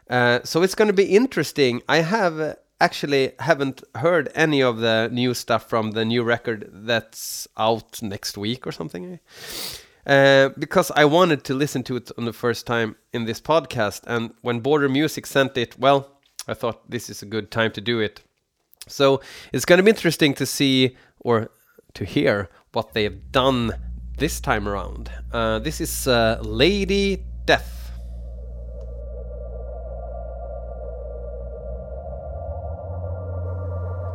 Uh, 0.08 0.40
so 0.44 0.62
it's 0.62 0.74
gonna 0.74 0.92
be 0.92 1.14
interesting. 1.16 1.82
I 1.88 1.98
have 1.98 2.38
uh, 2.38 2.54
actually 2.80 3.32
haven't 3.38 3.82
heard 3.96 4.30
any 4.34 4.62
of 4.62 4.78
the 4.78 5.08
new 5.12 5.34
stuff 5.34 5.68
from 5.68 5.92
the 5.92 6.04
new 6.04 6.22
record 6.22 6.68
that's 6.72 7.46
out 7.56 8.02
next 8.02 8.36
week 8.36 8.66
or 8.66 8.72
something. 8.72 9.20
Uh, 10.04 10.48
because 10.58 10.90
I 10.96 11.04
wanted 11.04 11.44
to 11.44 11.54
listen 11.54 11.84
to 11.84 11.96
it 11.96 12.10
on 12.18 12.24
the 12.24 12.32
first 12.32 12.66
time 12.66 12.96
in 13.12 13.24
this 13.24 13.40
podcast, 13.40 14.02
and 14.06 14.34
when 14.42 14.60
Border 14.60 14.88
Music 14.88 15.26
sent 15.26 15.56
it, 15.56 15.78
well, 15.78 16.20
I 16.48 16.54
thought 16.54 16.90
this 16.90 17.08
is 17.08 17.22
a 17.22 17.26
good 17.26 17.50
time 17.50 17.70
to 17.72 17.80
do 17.80 18.00
it. 18.00 18.22
So 18.88 19.20
it's 19.52 19.64
going 19.64 19.78
to 19.78 19.82
be 19.84 19.90
interesting 19.90 20.34
to 20.34 20.46
see 20.46 20.96
or 21.20 21.50
to 21.94 22.04
hear 22.04 22.48
what 22.72 22.94
they 22.94 23.04
have 23.04 23.30
done 23.30 23.72
this 24.18 24.40
time 24.40 24.68
around. 24.68 25.10
Uh, 25.32 25.60
this 25.60 25.80
is 25.80 26.08
uh, 26.08 26.40
Lady 26.42 27.24
Death. 27.44 27.90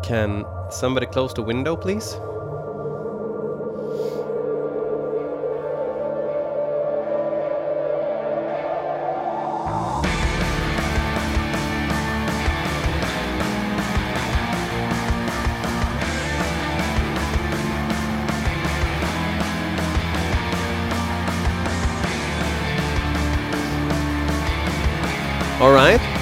Can 0.03 0.45
somebody 0.69 1.05
close 1.05 1.33
the 1.33 1.41
window, 1.41 1.75
please? 1.75 2.17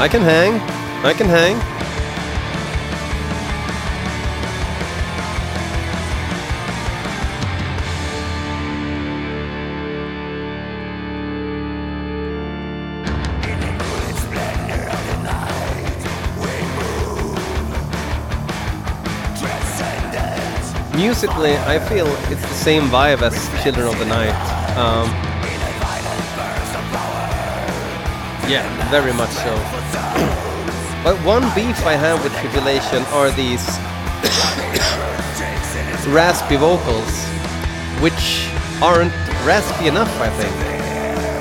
I 0.06 0.08
can 0.08 0.22
hang. 0.22 0.54
I 1.04 1.14
can 1.14 1.26
hang. 1.26 1.56
Musically, 20.96 21.56
I 21.58 21.80
feel 21.80 22.06
it's 22.30 22.42
the 22.42 22.48
same 22.54 22.84
vibe 22.90 23.24
as 23.24 23.34
Children 23.64 23.88
of 23.88 23.98
the 23.98 24.06
Night. 24.06 24.78
Um, 24.78 25.36
Yeah, 28.48 28.62
very 28.92 29.12
much 29.12 29.32
so. 29.32 29.85
But 31.04 31.16
one 31.26 31.44
beef 31.54 31.86
I 31.86 31.94
have 31.94 32.24
with 32.24 32.34
Tribulation 32.38 33.04
are 33.14 33.30
these 33.32 33.66
raspy 36.08 36.56
vocals, 36.56 37.14
which 38.02 38.50
aren't 38.82 39.14
raspy 39.46 39.88
enough, 39.88 40.12
I 40.20 40.30
think. 40.30 40.56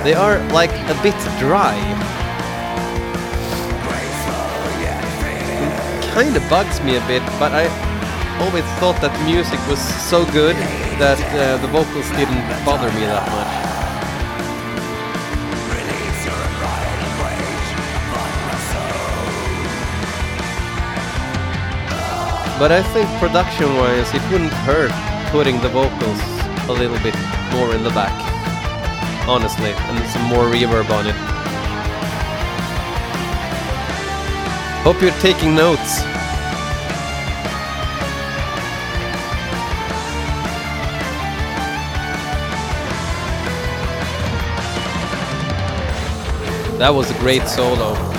They 0.05 0.15
are 0.15 0.39
like 0.53 0.73
a 0.91 1.03
bit 1.03 1.17
dry. 1.39 1.77
Kind 6.13 6.37
of 6.37 6.49
bugs 6.49 6.81
me 6.83 6.97
a 6.97 7.07
bit, 7.07 7.23
but 7.39 7.53
I 7.53 7.65
always 8.41 8.65
thought 8.81 9.01
that 9.01 9.17
the 9.19 9.25
music 9.25 9.61
was 9.69 9.81
so 9.81 10.25
good 10.33 10.57
that 10.99 11.19
uh, 11.35 11.57
the 11.59 11.69
vocals 11.69 12.09
didn't 12.11 12.45
bother 12.65 12.91
me 12.93 13.07
that 13.07 13.27
much. 13.33 13.74
But 22.65 22.73
I 22.73 22.83
think 22.83 23.07
production-wise, 23.21 24.15
it 24.15 24.23
wouldn't 24.33 24.51
hurt 24.51 24.91
putting 25.31 25.61
the 25.61 25.69
vocals 25.69 26.19
a 26.67 26.73
little 26.73 26.97
bit 27.01 27.15
more 27.53 27.75
in 27.75 27.83
the 27.83 27.91
back. 27.91 28.11
Honestly, 29.29 29.73
and 29.73 30.09
some 30.09 30.23
more 30.23 30.45
reverb 30.45 30.89
on 30.89 31.07
it. 31.07 31.15
Hope 34.83 35.03
you're 35.03 35.11
taking 35.21 35.55
notes. 35.55 36.01
That 46.79 46.95
was 46.95 47.11
a 47.11 47.19
great 47.19 47.47
solo. 47.47 48.14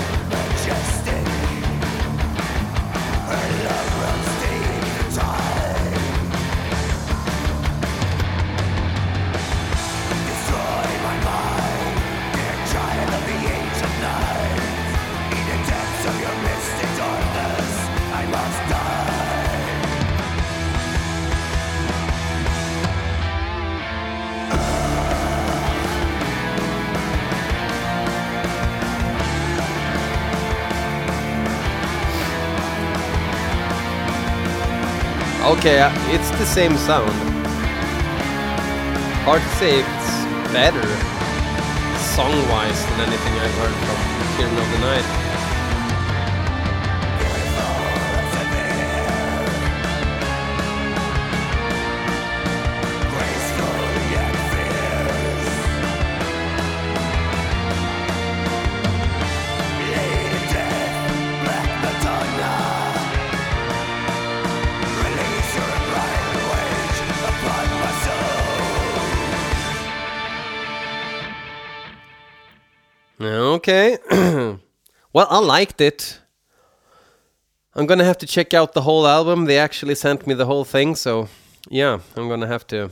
Okay, 35.65 35.79
uh, 35.79 35.91
it's 36.13 36.29
the 36.37 36.45
same 36.45 36.77
sound. 36.77 37.09
Hard 39.25 39.41
to 39.41 39.49
say 39.57 39.79
if 39.79 39.87
it's 39.97 40.53
better 40.53 40.85
song-wise 42.13 42.85
than 42.85 42.99
anything 43.09 43.33
I've 43.33 43.57
heard 43.57 43.73
from 43.73 44.37
Children 44.37 44.61
of 44.61 44.71
the 44.73 44.79
Night. 44.85 45.24
Okay. 73.25 73.97
well, 75.13 75.27
I 75.29 75.39
liked 75.39 75.81
it. 75.81 76.19
I'm 77.75 77.85
gonna 77.85 78.05
have 78.05 78.17
to 78.19 78.25
check 78.25 78.53
out 78.53 78.73
the 78.73 78.81
whole 78.81 79.05
album. 79.05 79.45
They 79.45 79.57
actually 79.57 79.95
sent 79.95 80.25
me 80.25 80.33
the 80.33 80.45
whole 80.45 80.63
thing, 80.63 80.95
so 80.95 81.27
yeah, 81.69 81.99
I'm 82.15 82.29
gonna 82.29 82.47
have 82.47 82.65
to. 82.67 82.91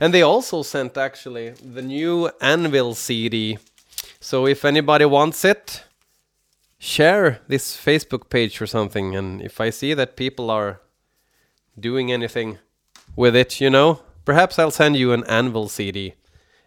And 0.00 0.14
they 0.14 0.22
also 0.22 0.62
sent 0.62 0.96
actually 0.96 1.50
the 1.50 1.82
new 1.82 2.30
Anvil 2.40 2.94
CD. 2.94 3.58
So 4.20 4.46
if 4.46 4.64
anybody 4.64 5.04
wants 5.04 5.44
it, 5.44 5.84
share 6.78 7.40
this 7.48 7.76
Facebook 7.76 8.30
page 8.30 8.60
or 8.62 8.66
something. 8.66 9.16
And 9.16 9.42
if 9.42 9.60
I 9.60 9.70
see 9.70 9.94
that 9.94 10.16
people 10.16 10.50
are 10.50 10.80
doing 11.78 12.10
anything 12.10 12.58
with 13.16 13.36
it, 13.36 13.60
you 13.60 13.70
know, 13.70 14.00
perhaps 14.24 14.58
I'll 14.58 14.70
send 14.70 14.96
you 14.96 15.12
an 15.12 15.24
Anvil 15.24 15.68
CD. 15.68 16.14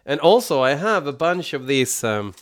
And 0.06 0.20
also, 0.20 0.62
I 0.62 0.74
have 0.74 1.06
a 1.06 1.12
bunch 1.12 1.52
of 1.52 1.66
these. 1.66 2.04
Um, 2.04 2.34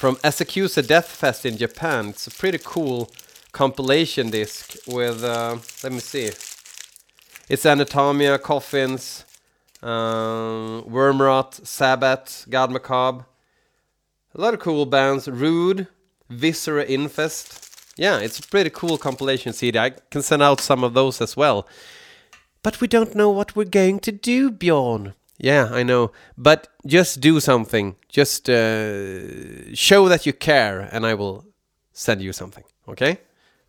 from 0.00 0.16
Asakusa 0.24 0.86
Death 0.86 1.10
Fest 1.10 1.44
in 1.44 1.58
Japan. 1.58 2.08
It's 2.08 2.26
a 2.26 2.30
pretty 2.30 2.56
cool 2.64 3.10
compilation 3.52 4.30
disc 4.30 4.76
with, 4.86 5.22
uh, 5.22 5.58
let 5.84 5.92
me 5.92 6.00
see. 6.00 6.30
It's 7.50 7.66
Anatomia, 7.66 8.40
Coffins, 8.40 9.26
um, 9.82 10.84
Wormrot, 10.88 11.66
Sabbath, 11.66 12.46
God 12.48 12.70
Macabre. 12.70 13.26
A 14.34 14.40
lot 14.40 14.54
of 14.54 14.60
cool 14.60 14.86
bands. 14.86 15.28
Rude, 15.28 15.86
Viscera 16.30 16.84
Infest. 16.84 17.92
Yeah, 17.98 18.20
it's 18.20 18.38
a 18.38 18.48
pretty 18.48 18.70
cool 18.70 18.96
compilation 18.96 19.52
CD. 19.52 19.78
I 19.78 19.90
can 19.90 20.22
send 20.22 20.42
out 20.42 20.62
some 20.62 20.82
of 20.82 20.94
those 20.94 21.20
as 21.20 21.36
well. 21.36 21.68
But 22.62 22.80
we 22.80 22.88
don't 22.88 23.14
know 23.14 23.28
what 23.28 23.54
we're 23.54 23.64
going 23.66 24.00
to 24.00 24.12
do, 24.12 24.50
Bjorn. 24.50 25.12
Yeah, 25.42 25.70
I 25.72 25.82
know. 25.82 26.12
But 26.36 26.68
just 26.86 27.20
do 27.20 27.40
something. 27.40 27.96
Just 28.08 28.50
uh, 28.50 29.74
show 29.74 30.08
that 30.08 30.26
you 30.26 30.34
care, 30.34 30.80
and 30.92 31.06
I 31.06 31.14
will 31.14 31.46
send 31.92 32.20
you 32.20 32.32
something. 32.32 32.64
Okay? 32.86 33.18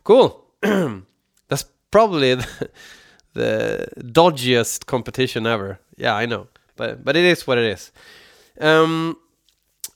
Cool. 0.03 0.43
That's 0.61 1.65
probably 1.89 2.35
the, 2.35 2.69
the 3.33 3.87
dodgiest 3.97 4.85
competition 4.85 5.47
ever. 5.47 5.79
Yeah, 5.95 6.13
I 6.13 6.25
know. 6.25 6.47
But 6.75 7.05
but 7.05 7.15
it 7.15 7.23
is 7.23 7.47
what 7.47 7.57
it 7.57 7.65
is. 7.65 7.91
Um, 8.59 9.17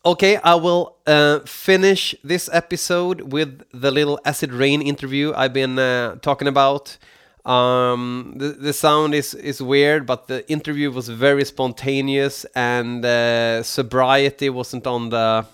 okay, 0.05 0.37
I 0.37 0.55
will 0.55 0.95
uh, 1.05 1.39
finish 1.45 2.15
this 2.23 2.49
episode 2.53 3.33
with 3.33 3.63
the 3.73 3.91
little 3.91 4.19
acid 4.23 4.53
reign 4.53 4.81
interview 4.81 5.33
I've 5.35 5.53
been 5.53 5.77
uh, 5.77 6.15
talking 6.21 6.47
about. 6.47 6.97
Um, 7.45 8.33
the 8.37 8.49
the 8.49 8.73
sound 8.73 9.13
is 9.13 9.33
is 9.35 9.61
weird, 9.61 10.05
but 10.05 10.27
the 10.27 10.49
interview 10.49 10.91
was 10.91 11.09
very 11.09 11.45
spontaneous, 11.45 12.45
and 12.55 13.05
uh, 13.05 13.61
sobriety 13.61 14.49
wasn't 14.49 14.87
on 14.87 15.09
the 15.09 15.45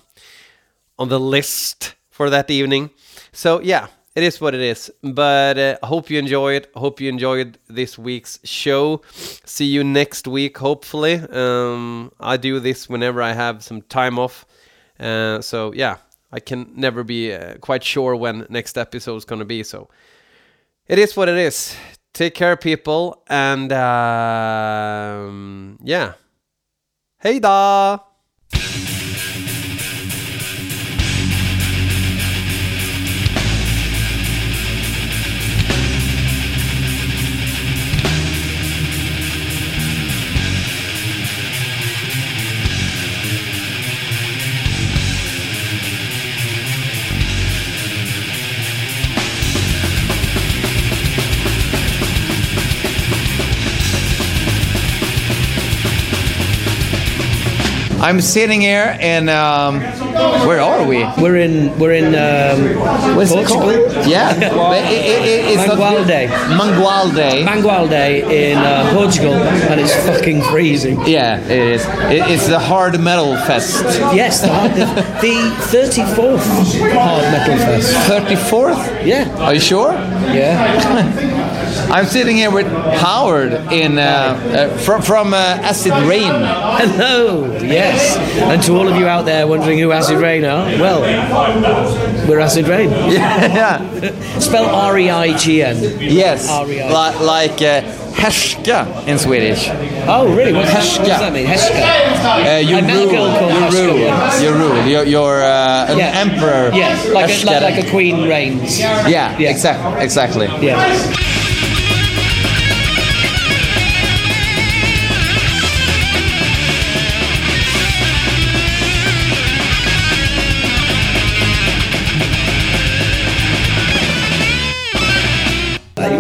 on 0.98 1.10
the 1.10 1.20
list 1.20 1.96
for 2.10 2.30
that 2.30 2.50
evening. 2.50 2.92
So 3.34 3.60
yeah, 3.60 3.88
it 4.16 4.24
is 4.24 4.40
what 4.40 4.54
it 4.54 4.62
is. 4.62 4.92
But 5.02 5.58
uh, 5.58 5.78
I 5.84 5.88
hope 5.88 6.10
you 6.10 6.20
enjoy 6.20 6.54
it. 6.54 6.72
Hope 6.76 7.02
you 7.02 7.10
enjoyed 7.10 7.58
this 7.68 7.98
week's 7.98 8.40
show. 8.44 9.02
See 9.46 9.66
you 9.66 9.84
next 9.84 10.28
week, 10.28 10.58
hopefully. 10.58 11.16
Um, 11.30 12.12
I 12.20 12.38
do 12.38 12.60
this 12.60 12.88
whenever 12.90 13.22
I 13.22 13.34
have 13.34 13.64
some 13.64 13.82
time 13.82 14.20
off. 14.20 14.46
Uh, 15.00 15.42
so 15.42 15.74
yeah, 15.74 15.98
I 16.32 16.40
can 16.40 16.72
never 16.76 17.04
be 17.04 17.34
uh, 17.34 17.56
quite 17.58 17.84
sure 17.84 18.16
when 18.16 18.46
next 18.50 18.78
episode 18.78 19.18
is 19.18 19.26
gonna 19.26 19.46
be. 19.46 19.64
So 19.64 19.90
it 20.88 21.00
is 21.00 21.16
what 21.16 21.30
it 21.30 21.38
is. 21.38 21.76
Take 22.14 22.36
care, 22.36 22.58
people, 22.58 23.24
and 23.28 23.72
um, 23.72 25.30
yeah. 25.82 26.14
Hey 27.20 27.40
da. 27.40 28.00
I'm 58.02 58.20
sitting 58.20 58.62
here 58.62 58.98
and 59.00 59.30
um, 59.30 59.80
where 60.48 60.60
are 60.60 60.84
we? 60.88 61.04
We're 61.22 61.38
in 61.38 61.78
we're 61.78 61.94
in 61.94 62.16
um, 62.16 63.16
What's 63.16 63.32
it 63.32 63.48
called? 63.48 63.72
Yeah, 64.08 64.34
it- 64.36 64.92
it- 64.92 65.28
it- 65.28 65.60
it's 65.60 65.62
Mangualde. 65.72 66.28
Mangualde. 66.58 67.46
Mangualde 67.46 68.24
in 68.32 68.58
uh, 68.58 68.92
Portugal, 68.94 69.34
and 69.36 69.80
it's 69.80 69.94
fucking 70.08 70.42
freezing. 70.44 71.00
yeah, 71.06 71.40
it 71.42 71.52
is. 71.52 71.86
It, 72.10 72.24
it's 72.32 72.48
the 72.48 72.58
hard 72.60 73.00
metal 73.00 73.36
fest. 73.46 73.84
Yes, 74.16 74.42
the, 74.42 74.48
the, 74.80 74.86
the 75.22 75.78
34th 75.78 76.94
Hard 76.94 77.24
Metal 77.32 77.58
Fest. 77.58 77.94
34th? 78.10 79.06
Yeah, 79.06 79.30
Are 79.38 79.54
you 79.54 79.60
sure? 79.60 79.92
yeah. 80.34 81.38
I'm 81.92 82.06
sitting 82.06 82.38
here 82.38 82.52
with 82.52 82.68
Howard 83.00 83.54
in 83.72 83.98
uh, 83.98 84.02
uh, 84.02 84.78
from 84.78 85.02
from 85.02 85.34
uh, 85.34 85.38
Acid 85.62 85.94
Reign. 86.08 86.32
Hello, 86.32 87.46
yes. 87.62 88.18
And 88.42 88.62
to 88.64 88.76
all 88.78 88.88
of 88.88 88.96
you 88.98 89.08
out 89.08 89.26
there 89.26 89.48
wondering 89.48 89.80
who 89.80 89.92
Acid 89.92 90.18
Reign 90.18 90.44
are, 90.46 90.66
well, 90.80 91.02
we're 92.28 92.40
Acid 92.40 92.68
Reign. 92.68 92.90
yeah, 93.12 93.54
yeah. 93.54 94.40
Spell 94.40 94.66
R 94.74 94.98
E 95.00 95.10
I 95.10 95.38
G 95.38 95.64
N. 95.64 95.78
Yes, 96.00 96.50
R-E-I. 96.50 96.90
like 97.24 97.62
uh, 97.62 97.82
härska 98.14 99.08
in 99.08 99.18
Swedish. 99.18 99.68
Oh, 100.08 100.34
really? 100.36 100.54
What's 100.54 100.72
that, 100.74 101.00
what 101.00 101.08
does 101.08 101.20
that 101.20 101.34
mean? 101.34 101.46
Heshka. 101.48 101.82
Uh, 102.22 102.58
you 102.60 102.78
rule. 102.82 103.12
You 103.12 103.70
rule. 103.78 104.42
You 104.42 104.54
rule. 104.54 105.06
You're, 105.08 105.42
uh, 105.44 105.92
an 105.92 105.98
Yeah. 105.98 106.20
emperor. 106.24 106.72
Yeah, 106.74 107.02
like 107.14 107.30
a, 107.30 107.46
like, 107.46 107.62
like 107.62 107.86
a 107.86 107.90
queen 107.90 108.28
reigns. 108.28 108.80
yeah, 108.80 109.08
Yeah. 109.38 109.50
exactly, 109.50 110.04
exactly. 110.04 110.48
Yeah. 110.62 111.31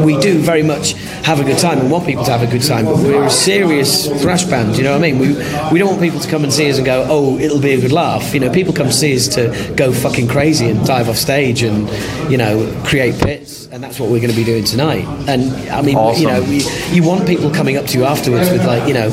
We 0.03 0.17
do 0.19 0.39
very 0.39 0.63
much 0.63 0.93
have 1.23 1.39
a 1.39 1.43
good 1.43 1.57
time 1.57 1.79
and 1.79 1.91
want 1.91 2.05
people 2.05 2.23
to 2.25 2.31
have 2.31 2.41
a 2.41 2.51
good 2.51 2.63
time, 2.63 2.85
but 2.85 2.97
we're 2.97 3.23
a 3.23 3.29
serious 3.29 4.07
thrash 4.21 4.43
band. 4.45 4.75
You 4.77 4.83
know 4.83 4.91
what 4.91 5.03
I 5.05 5.11
mean? 5.11 5.19
We 5.19 5.27
we 5.71 5.79
don't 5.79 5.89
want 5.89 6.01
people 6.01 6.19
to 6.19 6.29
come 6.29 6.43
and 6.43 6.51
see 6.51 6.69
us 6.69 6.77
and 6.77 6.85
go, 6.85 7.05
"Oh, 7.09 7.37
it'll 7.39 7.59
be 7.61 7.73
a 7.73 7.81
good 7.81 7.91
laugh." 7.91 8.33
You 8.33 8.39
know, 8.39 8.49
people 8.51 8.73
come 8.73 8.91
see 8.91 9.15
us 9.15 9.27
to 9.35 9.73
go 9.75 9.91
fucking 9.91 10.27
crazy 10.27 10.69
and 10.69 10.85
dive 10.85 11.09
off 11.09 11.17
stage 11.17 11.61
and 11.63 11.87
you 12.31 12.37
know 12.37 12.53
create 12.85 13.15
pits, 13.19 13.67
and 13.71 13.83
that's 13.83 13.99
what 13.99 14.09
we're 14.09 14.19
going 14.19 14.31
to 14.31 14.35
be 14.35 14.43
doing 14.43 14.63
tonight. 14.63 15.05
And 15.29 15.51
I 15.69 15.81
mean, 15.81 15.97
you 16.19 16.27
know, 16.27 16.41
Awesome. 16.41 16.49
we, 16.49 16.95
you 16.95 17.03
want 17.03 17.27
people 17.27 17.49
coming 17.51 17.77
up 17.77 17.85
to 17.87 17.97
you 17.97 18.05
afterwards 18.05 18.49
with 18.49 18.65
like 18.65 18.87
you 18.87 18.93
know 18.93 19.09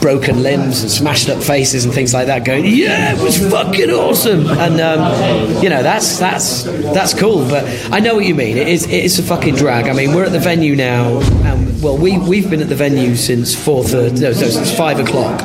broken 0.00 0.42
limbs 0.42 0.82
and 0.82 0.90
smashed 0.90 1.28
up 1.28 1.42
faces 1.42 1.84
and 1.84 1.92
things 1.92 2.14
like 2.14 2.26
that 2.26 2.44
going 2.44 2.64
yeah 2.64 3.14
it 3.14 3.22
was 3.22 3.38
fucking 3.50 3.90
awesome. 3.90 4.46
And 4.46 4.80
um, 4.80 5.62
you 5.62 5.68
know 5.68 5.82
that's 5.82 6.18
that's 6.18 6.64
that's 6.64 7.14
cool 7.14 7.48
but 7.48 7.64
I 7.92 8.00
know 8.00 8.14
what 8.14 8.24
you 8.24 8.34
mean. 8.34 8.56
It 8.56 8.68
is 8.68 8.84
it 8.86 9.04
is 9.04 9.18
a 9.18 9.22
fucking 9.22 9.56
drag. 9.56 9.88
I 9.88 9.92
mean 9.92 10.14
we're 10.14 10.24
at 10.24 10.32
the 10.32 10.38
venue 10.38 10.76
now 10.76 11.20
and 11.44 11.69
well 11.80 11.96
we, 11.96 12.18
we've 12.18 12.50
been 12.50 12.60
at 12.60 12.68
the 12.68 12.74
venue 12.74 13.14
since 13.16 13.54
4.30 13.54 14.20
no, 14.20 14.32
so 14.32 14.48
since 14.48 14.76
5 14.76 15.00
o'clock 15.00 15.40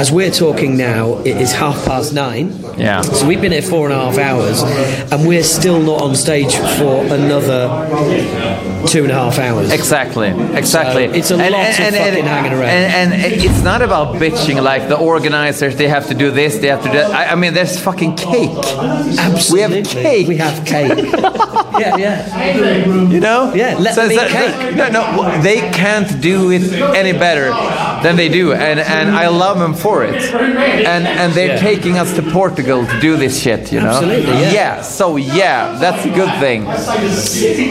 as 0.00 0.10
we're 0.10 0.30
talking 0.30 0.76
now 0.76 1.18
it 1.18 1.36
is 1.36 1.52
half 1.52 1.84
past 1.84 2.12
nine 2.14 2.52
Yeah. 2.78 3.02
so 3.02 3.26
we've 3.26 3.40
been 3.40 3.52
here 3.52 3.62
four 3.62 3.90
and 3.90 3.94
a 3.94 4.04
half 4.04 4.18
hours 4.18 4.62
and 5.12 5.26
we're 5.28 5.42
still 5.42 5.80
not 5.80 6.00
on 6.02 6.14
stage 6.14 6.54
for 6.78 7.04
another 7.12 7.68
two 8.86 9.02
and 9.02 9.10
a 9.10 9.14
half 9.14 9.38
hours 9.38 9.72
Exactly, 9.72 10.28
exactly. 10.56 11.08
So 11.08 11.14
it's 11.14 11.30
a 11.30 11.36
lot 11.36 11.68
of 11.68 11.74
fucking 11.74 12.24
hanging 12.24 12.52
around. 12.52 12.68
And, 12.70 13.12
and 13.12 13.32
it's 13.32 13.62
not 13.62 13.82
about 13.82 14.16
bitching 14.16 14.62
like 14.62 14.88
the 14.88 14.96
organizers. 14.96 15.76
They 15.76 15.88
have 15.88 16.06
to 16.08 16.14
do 16.14 16.30
this. 16.30 16.58
They 16.58 16.68
have 16.68 16.82
to 16.84 16.90
do. 16.92 16.98
I, 16.98 17.32
I 17.32 17.34
mean, 17.34 17.54
there's 17.54 17.78
fucking 17.80 18.16
cake. 18.16 18.50
Absolutely. 19.18 19.82
We 19.82 19.82
have 19.82 19.86
cake. 19.86 20.28
We 20.28 20.36
have 20.36 20.66
cake. 20.66 20.98
yeah, 21.78 21.96
yeah. 21.96 23.08
You 23.08 23.20
know? 23.20 23.52
Yeah, 23.54 23.76
let 23.78 23.96
them 23.96 24.12
eat 24.12 24.28
cake. 24.30 24.76
No, 24.76 24.88
no, 24.90 25.42
they 25.42 25.57
can't 25.72 26.20
do 26.20 26.50
it 26.50 26.62
any 26.94 27.12
better 27.12 27.50
than 28.02 28.16
they 28.16 28.28
do, 28.28 28.52
and 28.52 28.78
and 28.80 29.10
I 29.10 29.28
love 29.28 29.58
them 29.58 29.74
for 29.74 30.04
it. 30.04 30.22
And 30.94 31.06
and 31.06 31.32
they're 31.32 31.54
Yeah. 31.54 31.60
taking 31.70 31.98
us 31.98 32.14
to 32.16 32.22
Portugal 32.22 32.86
to 32.86 33.00
do 33.00 33.16
this 33.16 33.40
shit. 33.42 33.72
You 33.72 33.80
know? 33.80 33.88
Absolutely, 33.90 34.32
yeah. 34.42 34.52
Yeah. 34.52 34.82
So 34.82 35.16
yeah, 35.16 35.76
that's 35.80 36.04
a 36.04 36.10
good 36.10 36.32
thing. 36.40 36.64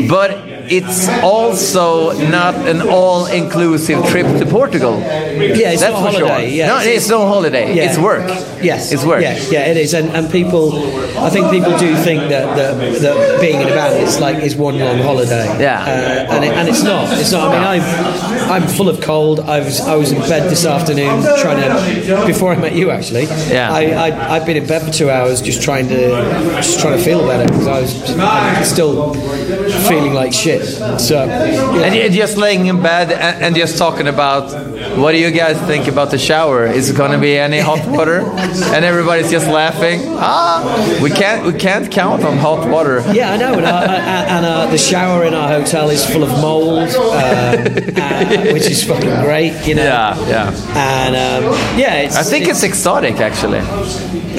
But. 0.09 0.46
It's 0.69 1.07
also 1.23 2.11
not 2.29 2.55
an 2.55 2.81
all-inclusive 2.81 4.05
trip 4.07 4.25
to 4.39 4.45
Portugal. 4.45 4.99
Yeah, 4.99 5.71
it's 5.71 5.81
That's 5.81 5.93
not 5.93 6.11
for 6.13 6.19
holiday. 6.19 6.49
sure. 6.49 6.57
Yeah, 6.57 6.67
no, 6.67 6.79
it's 6.79 7.09
no 7.09 7.27
holiday. 7.27 7.73
Yeah. 7.73 7.83
It's 7.89 7.97
work. 7.97 8.27
Yes, 8.61 8.91
it's 8.91 9.05
work. 9.05 9.21
Yeah, 9.21 9.37
yeah, 9.49 9.65
it 9.71 9.77
is, 9.77 9.93
and, 9.93 10.09
and 10.09 10.31
people, 10.31 10.73
I 11.19 11.29
think 11.29 11.51
people 11.51 11.77
do 11.77 11.95
think 11.95 12.29
that, 12.29 12.55
that, 12.57 13.01
that 13.01 13.41
being 13.41 13.61
in 13.61 13.67
a 13.67 13.71
band 13.71 14.01
is 14.03 14.19
like 14.19 14.43
is 14.43 14.55
one 14.55 14.77
long 14.79 14.97
holiday. 14.99 15.45
Yeah. 15.59 15.81
uh, 15.81 16.33
and 16.35 16.43
it, 16.45 16.51
and 16.51 16.67
it's 16.67 16.83
not. 16.83 17.07
It's 17.17 17.31
not. 17.31 17.53
I 17.53 17.77
mean, 17.77 17.83
I'm 17.83 18.63
I'm 18.63 18.67
full 18.67 18.89
of 18.89 19.01
cold. 19.01 19.39
I 19.39 19.59
was 19.59 19.79
I 19.81 19.95
was 19.95 20.11
in 20.11 20.19
bed 20.21 20.49
this 20.49 20.65
afternoon 20.65 21.21
trying 21.41 21.61
to 21.61 22.25
before 22.25 22.51
I 22.53 22.57
met 22.57 22.73
you 22.73 22.91
actually. 22.91 23.23
Yeah. 23.23 23.71
I, 23.71 23.81
I 23.91 24.35
I've 24.35 24.45
been 24.45 24.57
in 24.57 24.65
bed 24.67 24.81
for 24.83 24.91
two 24.91 25.09
hours 25.09 25.41
just 25.41 25.61
trying 25.61 25.87
to 25.89 26.09
just 26.57 26.79
trying 26.79 26.97
to 26.97 27.03
feel 27.03 27.25
better 27.27 27.45
because 27.45 27.67
I 27.67 27.81
was 27.81 28.17
I'm 28.19 28.63
still 28.65 29.13
feeling 29.87 30.13
like 30.13 30.33
shit. 30.33 30.56
So. 30.63 31.17
And 31.19 31.95
you're 31.95 32.09
just 32.09 32.37
laying 32.37 32.67
in 32.67 32.81
bed 32.81 33.11
and, 33.11 33.43
and 33.43 33.55
just 33.55 33.77
talking 33.77 34.07
about 34.07 34.51
what 34.97 35.11
do 35.13 35.17
you 35.19 35.31
guys 35.31 35.57
think 35.67 35.87
about 35.87 36.11
the 36.11 36.17
shower? 36.17 36.65
Is 36.65 36.89
it 36.89 36.95
going 36.97 37.11
to 37.11 37.17
be 37.19 37.37
any 37.37 37.59
hot 37.59 37.85
water? 37.87 38.21
And 38.77 38.83
everybody's 38.85 39.29
just 39.31 39.47
laughing. 39.47 40.01
Ah, 40.05 40.99
we 41.01 41.09
can't 41.09 41.45
we 41.45 41.53
can't 41.53 41.89
count 41.91 42.23
on 42.23 42.37
hot 42.37 42.67
water. 42.69 43.01
Yeah, 43.13 43.31
I 43.33 43.37
know. 43.37 43.53
And, 43.53 43.65
uh, 43.65 44.33
and 44.35 44.45
uh, 44.45 44.65
the 44.67 44.77
shower 44.77 45.23
in 45.25 45.33
our 45.33 45.47
hotel 45.47 45.89
is 45.89 46.05
full 46.05 46.23
of 46.23 46.29
mold, 46.41 46.89
um, 46.89 46.95
uh, 47.15 48.53
which 48.53 48.67
is 48.69 48.83
fucking 48.83 49.21
great, 49.21 49.53
you 49.67 49.75
know. 49.75 49.83
Yeah, 49.83 50.27
yeah. 50.27 50.51
And 50.75 51.15
um, 51.15 51.53
yeah, 51.79 51.95
it's, 52.05 52.15
I 52.17 52.23
think 52.23 52.47
it's 52.47 52.63
exotic 52.63 53.15
actually. 53.19 53.59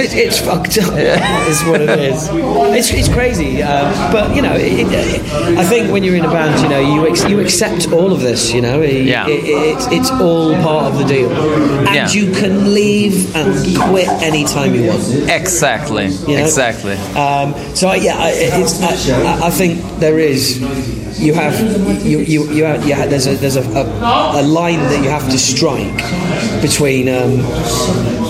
it's, 0.02 0.14
it's 0.14 0.38
fucked 0.40 0.78
up. 0.78 0.92
is 1.48 1.62
what 1.64 1.80
it 1.80 1.98
is. 1.98 2.28
It's, 2.32 2.90
it's 2.92 3.08
crazy, 3.12 3.62
um, 3.62 4.12
but 4.12 4.34
you 4.36 4.42
know, 4.42 4.54
it, 4.54 4.86
it, 4.92 5.58
I 5.58 5.64
think 5.64 5.90
when 5.92 6.02
you're 6.04 6.16
in 6.16 6.24
a 6.24 6.30
band, 6.30 6.60
you 6.62 6.68
know, 6.68 6.80
you 6.80 7.08
ex- 7.08 7.24
you 7.28 7.40
accept 7.40 7.92
all 7.92 8.12
of 8.12 8.20
this. 8.20 8.52
You 8.52 8.60
know, 8.62 8.82
It- 8.82 9.06
Yeah. 9.06 9.26
it, 9.28 9.42
it's 9.44 9.86
it's 9.92 10.10
all 10.10 10.47
part 10.62 10.84
of 10.92 10.98
the 10.98 11.04
deal, 11.04 11.30
and 11.30 11.94
Yeah. 11.94 12.10
you 12.10 12.32
can 12.32 12.74
leave 12.74 13.34
and 13.36 13.52
quit 13.88 14.08
anytime 14.22 14.74
you 14.74 14.88
want. 14.88 15.02
Exactly. 15.30 16.06
you 16.06 16.36
know? 16.36 16.44
Exactly. 16.44 16.96
Um, 17.16 17.54
so 17.74 17.88
I, 17.88 17.96
yeah, 17.96 18.16
I, 18.18 18.30
it's, 18.34 18.80
I, 18.82 19.46
I 19.46 19.50
think 19.50 19.82
there 20.00 20.18
is. 20.18 20.60
You 21.20 21.34
have 21.34 21.54
you 22.06 22.18
you 22.20 22.48
you 22.52 22.64
have, 22.64 22.86
yeah. 22.86 23.04
There's 23.06 23.26
a 23.26 23.34
there's 23.34 23.56
a, 23.56 23.62
a, 23.62 24.40
a 24.40 24.42
line 24.42 24.78
that 24.78 25.02
you 25.02 25.10
have 25.10 25.28
to 25.30 25.38
strike 25.38 25.98
between 26.62 27.08
um, 27.08 27.40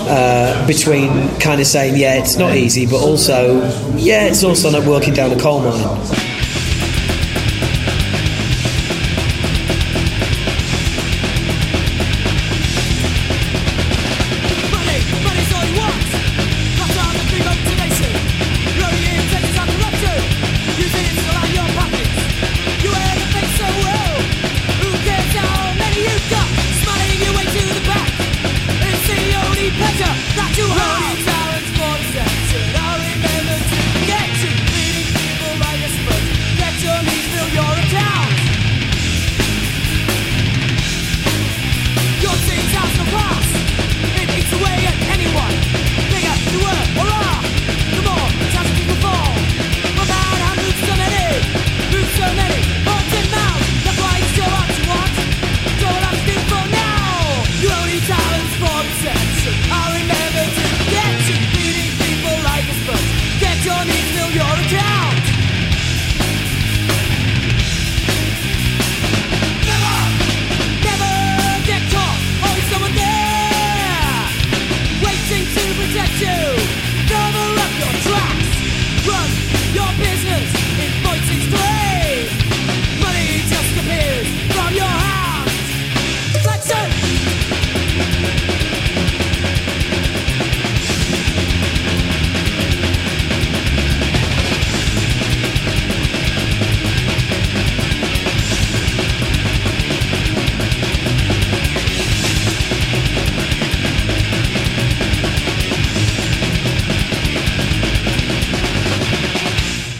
uh, 0.09 0.65
between 0.65 1.09
kind 1.39 1.61
of 1.61 1.67
saying 1.67 1.97
yeah 1.97 2.15
it's 2.15 2.35
not 2.37 2.55
easy, 2.55 2.87
but 2.87 3.01
also 3.01 3.61
yeah 3.95 4.23
it's 4.25 4.43
also 4.43 4.71
not 4.71 4.87
working 4.87 5.13
down 5.13 5.31
a 5.31 5.39
coal 5.39 5.59
mine. 5.61 6.28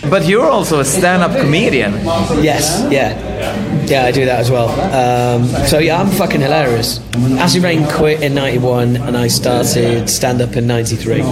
But 0.10 0.28
you're 0.28 0.50
also 0.50 0.80
a 0.80 0.86
stand-up 0.86 1.40
comedian. 1.40 1.94
Yes, 2.42 2.86
yeah, 2.92 3.86
yeah, 3.86 4.06
I 4.06 4.12
do 4.12 4.26
that 4.26 4.40
as 4.40 4.50
well. 4.50 4.70
Um, 4.94 5.46
so 5.68 5.80
yeah, 5.80 6.02
I'm 6.02 6.10
fucking 6.10 6.42
hilarious. 6.42 7.00
Acid 7.38 7.64
Reign 7.64 7.88
quit 7.88 8.22
in 8.22 8.34
'91, 8.34 8.98
and 8.98 9.16
I 9.16 9.28
started 9.28 10.10
stand 10.10 10.42
up 10.42 10.56
in 10.56 10.68
'93. 10.68 11.24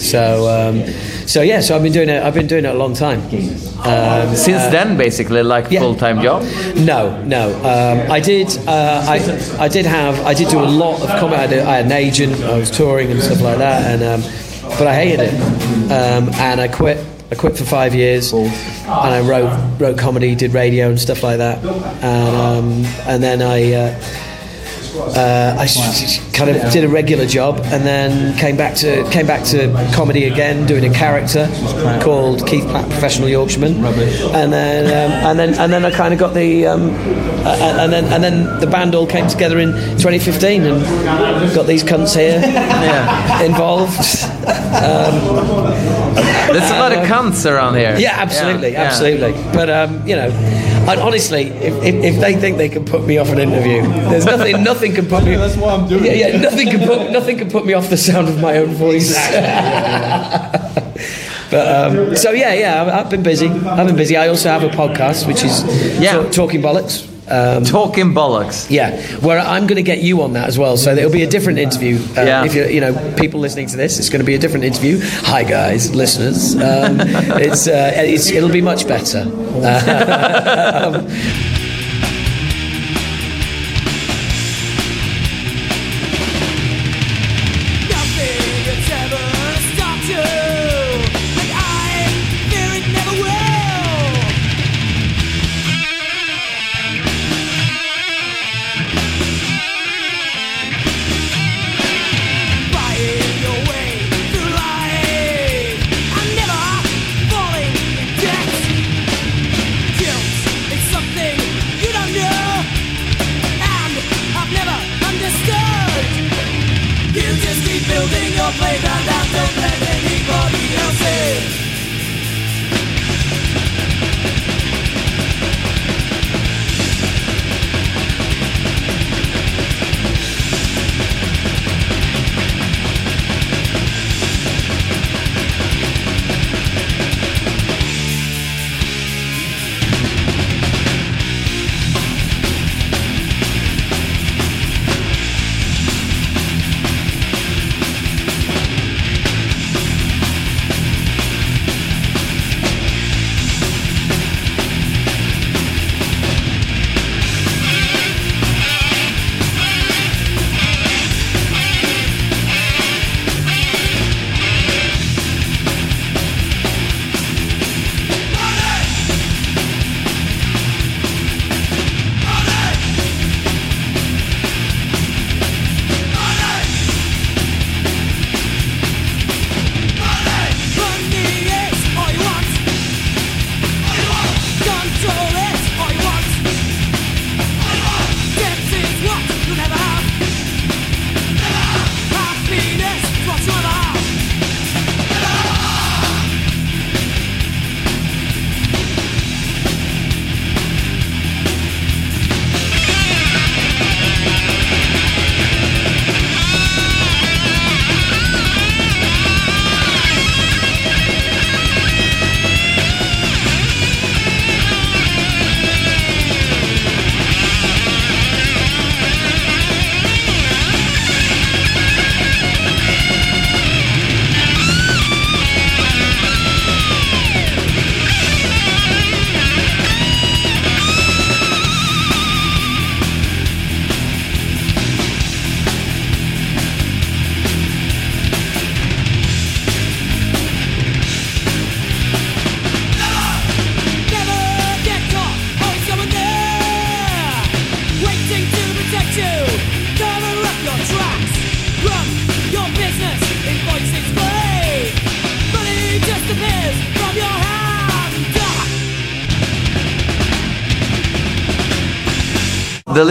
So, 0.00 0.48
um, 0.48 0.86
so 1.26 1.42
yeah, 1.42 1.60
so 1.60 1.76
I've 1.76 1.82
been 1.82 1.92
doing 1.92 2.08
it. 2.08 2.22
I've 2.22 2.34
been 2.34 2.46
doing 2.46 2.64
it 2.64 2.74
a 2.74 2.78
long 2.78 2.94
time. 2.94 3.20
Um, 3.20 4.34
Since 4.34 4.70
then, 4.72 4.96
basically, 4.96 5.42
like 5.42 5.70
yeah. 5.70 5.80
full-time 5.80 6.22
job. 6.22 6.42
no, 6.76 7.22
no. 7.24 7.54
Um, 7.58 8.10
I 8.10 8.20
did. 8.20 8.48
Uh, 8.66 9.04
I, 9.06 9.64
I 9.64 9.68
did 9.68 9.84
have. 9.86 10.18
I 10.24 10.34
did 10.34 10.48
do 10.48 10.58
a 10.58 10.64
lot 10.64 11.00
of 11.02 11.08
comedy. 11.20 11.36
I, 11.42 11.46
did, 11.46 11.58
I 11.60 11.76
had 11.76 11.84
an 11.86 11.92
agent. 11.92 12.42
I 12.44 12.58
was 12.58 12.70
touring 12.70 13.10
and 13.10 13.20
stuff 13.22 13.40
like 13.42 13.58
that. 13.58 13.82
And 13.82 14.02
um, 14.02 14.30
but 14.78 14.86
I 14.86 14.94
hated 14.94 15.20
it. 15.20 15.34
Um, 15.90 16.28
and 16.34 16.60
I 16.60 16.68
quit. 16.68 16.98
I 17.32 17.36
quit 17.36 17.56
for 17.56 17.64
five 17.64 17.94
years, 17.94 18.32
and 18.32 18.50
I 18.88 19.20
wrote 19.20 19.80
wrote 19.80 19.98
comedy, 19.98 20.34
did 20.34 20.52
radio 20.52 20.88
and 20.88 20.98
stuff 20.98 21.22
like 21.22 21.38
that. 21.38 21.64
And 22.02 22.36
um, 22.36 22.84
and 23.06 23.22
then 23.22 23.42
I. 23.42 23.72
Uh, 23.72 24.26
uh, 24.92 25.56
I 25.58 25.66
kind 26.32 26.50
of 26.50 26.72
did 26.72 26.84
a 26.84 26.88
regular 26.88 27.24
job 27.24 27.60
and 27.66 27.84
then 27.84 28.36
came 28.36 28.56
back 28.56 28.74
to 28.76 29.08
came 29.10 29.26
back 29.26 29.44
to 29.46 29.72
comedy 29.94 30.24
again, 30.24 30.66
doing 30.66 30.84
a 30.84 30.92
character 30.92 31.48
called 32.02 32.46
Keith 32.46 32.64
Platt, 32.64 32.90
Professional 32.90 33.28
Yorkshireman, 33.28 33.84
and 34.34 34.52
then 34.52 34.86
um, 34.86 35.12
and 35.30 35.38
then 35.38 35.54
and 35.54 35.72
then 35.72 35.84
I 35.84 35.90
kind 35.90 36.12
of 36.12 36.18
got 36.20 36.34
the 36.34 36.66
um, 36.66 36.90
uh, 36.90 37.78
and 37.80 37.92
then 37.92 38.12
and 38.12 38.22
then 38.22 38.60
the 38.60 38.66
band 38.66 38.94
all 38.94 39.06
came 39.06 39.28
together 39.28 39.58
in 39.58 39.72
2015 39.72 40.62
and 40.64 41.54
got 41.54 41.66
these 41.66 41.84
cunts 41.84 42.14
here 42.16 42.40
involved. 43.44 43.96
There's 46.52 46.70
a 46.70 46.78
lot 46.78 46.92
of 46.92 47.06
cunts 47.06 47.50
around 47.50 47.74
here. 47.76 47.96
Yeah, 47.98 48.12
absolutely, 48.16 48.72
Yeah, 48.72 48.82
yeah. 48.82 48.88
absolutely. 48.88 49.32
But 49.52 49.70
um, 49.70 50.06
you 50.06 50.16
know, 50.16 50.28
and 50.30 51.00
honestly, 51.00 51.44
if, 51.48 51.74
if, 51.84 51.94
if 52.04 52.20
they 52.20 52.34
think 52.34 52.56
they 52.58 52.68
can 52.68 52.84
put 52.84 53.06
me 53.06 53.18
off 53.18 53.28
an 53.30 53.38
interview, 53.38 53.82
there's 54.10 54.24
nothing, 54.26 54.62
nothing 54.70 54.94
can 54.94 55.06
put 55.06 55.24
me. 55.24 55.36
That's 55.36 55.56
why 55.56 55.74
I'm 55.74 55.88
doing 55.88 56.04
Yeah, 56.04 56.12
it. 56.12 56.34
yeah, 56.34 56.40
nothing 56.40 56.68
can 56.70 56.86
put 56.86 57.10
nothing 57.10 57.38
can 57.38 57.50
put 57.50 57.66
me 57.66 57.74
off 57.74 57.88
the 57.90 57.96
sound 57.96 58.28
of 58.28 58.40
my 58.40 58.58
own 58.58 58.70
voice. 58.74 59.14
but 61.50 61.52
um, 61.52 62.16
so 62.16 62.30
yeah, 62.30 62.54
yeah, 62.54 62.82
I've, 62.82 62.88
I've 62.88 63.10
been 63.10 63.22
busy. 63.22 63.48
I've 63.48 63.86
been 63.86 63.96
busy. 63.96 64.16
I 64.16 64.28
also 64.28 64.48
have 64.48 64.62
a 64.62 64.68
podcast, 64.68 65.26
which 65.26 65.42
is 65.44 65.62
Yeah. 66.00 66.12
Talk- 66.22 66.32
talking 66.32 66.62
bollocks. 66.62 67.06
Um, 67.30 67.64
Talking 67.64 68.12
bollocks. 68.12 68.68
yeah, 68.70 69.00
where 69.20 69.38
I'm 69.38 69.66
going 69.66 69.76
to 69.76 69.82
get 69.82 70.00
you 70.02 70.22
on 70.22 70.32
that 70.32 70.48
as 70.48 70.58
well. 70.58 70.76
So 70.76 70.92
it'll 70.94 71.10
be 71.12 71.22
a 71.22 71.30
different 71.30 71.58
interview. 71.58 71.96
Um, 72.16 72.26
Yeah. 72.26 72.44
If 72.44 72.54
you 72.54 72.64
you 72.66 72.80
know 72.80 72.92
people 73.16 73.40
listening 73.40 73.68
to 73.68 73.76
this, 73.76 73.98
it's 73.98 74.08
going 74.08 74.20
to 74.20 74.26
be 74.26 74.34
a 74.34 74.38
different 74.38 74.64
interview. 74.64 74.98
Hi 75.24 75.44
guys, 75.44 75.94
listeners. 75.94 76.54
Um, 76.56 77.00
it's, 77.40 77.68
uh, 77.68 77.92
it's 77.94 78.30
it'll 78.30 78.50
be 78.50 78.62
much 78.62 78.86
better. 78.88 79.24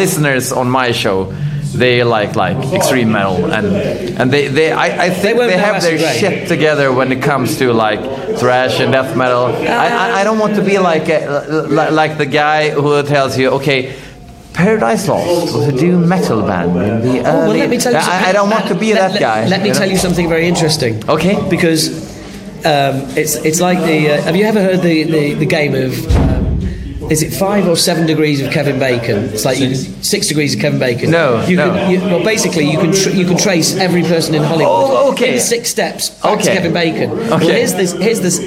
listeners 0.02 0.46
on 0.62 0.68
my 0.82 0.90
show 1.04 1.18
they 1.84 1.96
like 2.18 2.32
like 2.46 2.58
extreme 2.78 3.10
metal 3.18 3.38
and 3.58 3.68
and 4.20 4.28
they, 4.34 4.44
they 4.58 4.70
I, 4.72 4.88
I 5.06 5.10
think 5.22 5.38
won't 5.38 5.52
they, 5.52 5.58
have 5.70 5.82
their 5.86 5.98
Rain. 5.98 6.20
shit 6.20 6.48
together 6.48 6.88
when 7.00 7.10
it 7.16 7.22
comes 7.22 7.58
to 7.62 7.66
like 7.86 8.02
thrash 8.42 8.76
and 8.84 8.90
death 8.98 9.12
metal 9.16 9.46
I, 9.46 9.88
I, 10.04 10.06
I 10.20 10.22
don't 10.26 10.40
want 10.44 10.56
to 10.60 10.64
be 10.72 10.78
like 10.92 11.08
a, 11.10 11.22
like 12.02 12.14
the 12.24 12.26
guy 12.44 12.62
who 12.72 12.90
tells 13.04 13.38
you 13.40 13.48
okay 13.60 13.80
Paradise 14.54 15.08
Lost 15.08 15.54
was 15.56 15.68
a 15.74 15.76
doom 15.84 16.02
metal 16.10 16.42
band 16.50 16.72
in 16.72 17.02
the 17.06 17.16
early 17.20 17.48
well, 17.48 17.58
let 17.64 17.70
me 17.70 17.78
tell 17.78 17.94
you. 17.94 18.00
I, 18.00 18.30
I 18.30 18.32
don't 18.34 18.50
want 18.50 18.68
to 18.68 18.76
be 18.76 18.90
let- 18.94 19.14
that 19.14 19.20
guy 19.20 19.40
Let 19.48 19.62
me 19.62 19.70
know? 19.70 19.80
tell 19.80 19.90
you 19.94 19.98
something 20.06 20.28
very 20.28 20.48
interesting. 20.54 20.94
Okay. 21.08 21.36
Because 21.56 21.82
um, 22.66 22.96
it's 23.22 23.34
it's 23.50 23.62
like 23.68 23.80
the. 23.90 23.98
Uh, 24.10 24.22
have 24.28 24.36
you 24.36 24.46
ever 24.52 24.62
heard 24.68 24.82
the 24.82 24.98
the, 25.16 25.24
the 25.44 25.46
game 25.58 25.74
of? 25.86 25.94
Is 27.10 27.24
it 27.24 27.32
five 27.34 27.68
or 27.68 27.76
seven 27.76 28.06
degrees 28.06 28.40
of 28.40 28.52
Kevin 28.54 28.78
Bacon? 28.78 29.30
It's 29.34 29.44
like 29.44 29.60
you, 29.60 29.74
six 29.76 30.28
degrees 30.28 30.54
of 30.54 30.62
Kevin 30.62 30.80
Bacon. 30.80 31.10
No, 31.10 31.44
You 31.48 31.58
no. 31.58 31.72
Can, 31.72 31.92
you, 31.92 32.00
well, 32.02 32.24
basically, 32.24 32.70
you 32.70 32.78
can 32.78 32.92
tr- 32.94 33.10
you 33.10 33.26
can 33.26 33.36
trace 33.38 33.76
every 33.78 34.04
person 34.04 34.36
in 34.36 34.44
Hollywood. 34.44 34.72
Oh, 34.72 35.08
oh 35.08 35.12
okay. 35.14 35.34
In 35.34 35.40
six 35.40 35.70
steps 35.70 36.12
back 36.12 36.22
to 36.22 36.30
Okay. 36.42 36.54
Kevin 36.54 36.74
Bacon. 36.74 37.10
Okay. 37.12 37.30
Well, 37.30 37.40
here's 37.40 37.74
this. 37.74 37.94
Here's 37.94 38.22
this. 38.22 38.40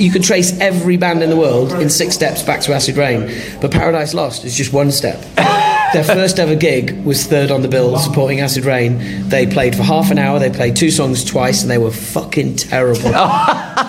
You 0.00 0.10
can 0.10 0.22
trace 0.22 0.58
every 0.60 0.96
band 0.96 1.22
in 1.22 1.28
the 1.30 1.36
world 1.36 1.72
in 1.74 1.90
six 1.90 2.14
steps 2.14 2.42
back 2.42 2.60
to 2.62 2.74
Acid 2.74 2.96
Reign, 2.96 3.30
but 3.60 3.70
Paradise 3.70 4.14
Lost 4.14 4.44
is 4.44 4.54
just 4.56 4.72
one 4.72 4.90
step. 4.92 5.20
Their 5.92 6.04
first 6.04 6.38
ever 6.38 6.54
gig 6.56 7.04
was 7.04 7.24
third 7.26 7.50
on 7.50 7.62
the 7.62 7.68
bill 7.68 7.96
supporting 7.98 8.40
Acid 8.40 8.64
Reign. 8.64 9.28
They 9.28 9.46
played 9.46 9.74
for 9.76 9.82
half 9.82 10.10
an 10.10 10.18
hour, 10.18 10.38
they 10.38 10.50
played 10.50 10.76
two 10.76 10.90
songs 10.90 11.24
twice, 11.24 11.62
and 11.62 11.70
they 11.70 11.78
were 11.78 11.90
fucking 11.92 12.56
terrible. 12.56 13.12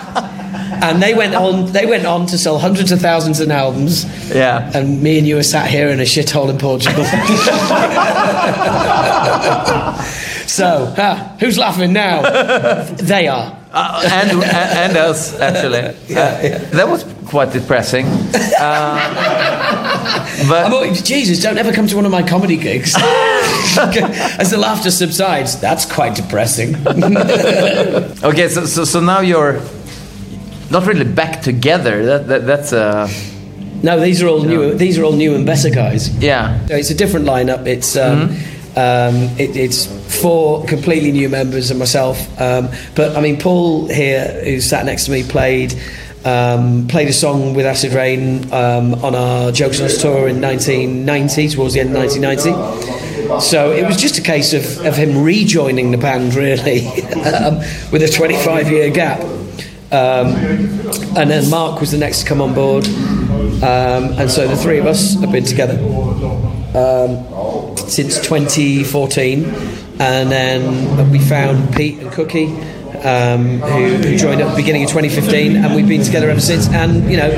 and 0.82 1.02
they 1.02 1.14
went 1.14 1.34
on 1.34 1.72
they 1.72 1.86
went 1.86 2.06
on 2.06 2.26
to 2.26 2.38
sell 2.38 2.58
hundreds 2.58 2.92
of 2.92 3.00
thousands 3.00 3.40
of 3.40 3.50
albums. 3.50 4.04
Yeah. 4.34 4.70
And 4.74 5.02
me 5.02 5.18
and 5.18 5.26
you 5.26 5.38
are 5.38 5.42
sat 5.42 5.70
here 5.70 5.88
in 5.88 6.00
a 6.00 6.04
shithole 6.04 6.50
in 6.50 6.58
Portugal. 6.58 7.04
so, 10.46 10.94
ah, 10.98 11.36
who's 11.40 11.58
laughing 11.58 11.92
now? 11.92 12.22
they 12.94 13.28
are. 13.28 13.54
Uh, 13.70 14.00
and, 14.10 14.42
and 14.42 14.96
us 14.96 15.38
actually. 15.38 15.78
Uh, 16.18 16.58
That 16.72 16.88
was 16.88 17.04
quite 17.26 17.52
depressing. 17.52 18.06
Uh, 18.06 18.98
but 20.48 20.64
I'm 20.66 20.72
always, 20.72 21.02
Jesus, 21.02 21.42
don't 21.42 21.58
ever 21.58 21.70
come 21.72 21.86
to 21.86 21.96
one 21.96 22.06
of 22.06 22.10
my 22.10 22.22
comedy 22.22 22.56
gigs. 22.56 22.94
As 22.96 24.50
the 24.50 24.56
laughter 24.58 24.90
subsides, 24.90 25.60
that's 25.60 25.84
quite 25.84 26.14
depressing. 26.16 26.74
okay, 28.24 28.48
so, 28.48 28.64
so 28.64 28.84
so 28.84 29.00
now 29.00 29.20
you're 29.20 29.60
not 30.70 30.86
really 30.86 31.04
back 31.04 31.42
together. 31.42 32.04
That, 32.04 32.28
that 32.28 32.46
that's 32.46 32.72
uh 32.72 33.08
no, 33.82 34.00
these 34.00 34.22
are 34.22 34.28
all 34.28 34.42
new. 34.42 34.74
These 34.74 34.98
are 34.98 35.04
all 35.04 35.12
new 35.12 35.34
and 35.34 35.46
better 35.46 35.70
guys. 35.70 36.14
yeah. 36.18 36.66
So 36.66 36.74
it's 36.74 36.90
a 36.90 36.94
different 36.94 37.26
lineup. 37.26 37.66
It's 37.66 37.96
um, 37.96 38.30
um, 38.76 39.14
it, 39.38 39.56
it's 39.56 39.86
four 40.20 40.64
completely 40.66 41.12
new 41.12 41.28
members 41.28 41.70
and 41.70 41.78
myself. 41.78 42.18
Um, 42.40 42.70
but 42.96 43.16
I 43.16 43.20
mean, 43.20 43.38
Paul 43.38 43.86
here, 43.86 44.42
who 44.44 44.60
sat 44.60 44.84
next 44.84 45.04
to 45.04 45.12
me, 45.12 45.22
played 45.22 45.74
um, 46.24 46.88
played 46.88 47.08
a 47.08 47.12
song 47.12 47.54
with 47.54 47.66
Acid 47.66 47.92
Reign 47.92 48.52
um, 48.52 48.94
on 48.96 49.14
our 49.14 49.52
Jokes 49.52 49.80
on 49.80 49.86
Us 49.86 50.02
tour 50.02 50.28
in 50.28 50.40
1990, 50.40 51.48
towards 51.50 51.74
the 51.74 51.80
end 51.80 51.90
of 51.90 51.96
1990. 51.96 53.40
So 53.40 53.72
it 53.72 53.86
was 53.86 53.96
just 53.96 54.18
a 54.18 54.22
case 54.22 54.54
of, 54.54 54.84
of 54.86 54.96
him 54.96 55.22
rejoining 55.22 55.90
the 55.90 55.98
band, 55.98 56.34
really, 56.34 56.86
um, 57.24 57.58
with 57.92 58.02
a 58.02 58.08
25 58.12 58.70
year 58.70 58.90
gap. 58.90 59.20
Um, 59.90 60.34
and 61.16 61.30
then 61.30 61.48
Mark 61.48 61.80
was 61.80 61.92
the 61.92 61.98
next 61.98 62.22
to 62.22 62.28
come 62.28 62.40
on 62.40 62.54
board. 62.54 62.84
Um, 62.86 64.12
and 64.18 64.30
so 64.30 64.46
the 64.46 64.56
three 64.56 64.78
of 64.78 64.86
us 64.86 65.14
have 65.20 65.32
been 65.32 65.44
together 65.44 65.78
um, 66.74 67.76
since 67.76 68.20
2014. 68.20 69.44
And 70.00 70.30
then 70.30 71.10
we 71.10 71.18
found 71.18 71.74
Pete 71.74 71.98
and 71.98 72.12
Cookie, 72.12 72.46
um, 73.02 73.60
who, 73.60 73.96
who 73.96 74.16
joined 74.16 74.40
at 74.40 74.50
the 74.50 74.56
beginning 74.56 74.84
of 74.84 74.90
2015, 74.90 75.56
and 75.56 75.74
we've 75.74 75.88
been 75.88 76.04
together 76.04 76.30
ever 76.30 76.40
since. 76.40 76.68
And, 76.68 77.10
you 77.10 77.16
know, 77.16 77.30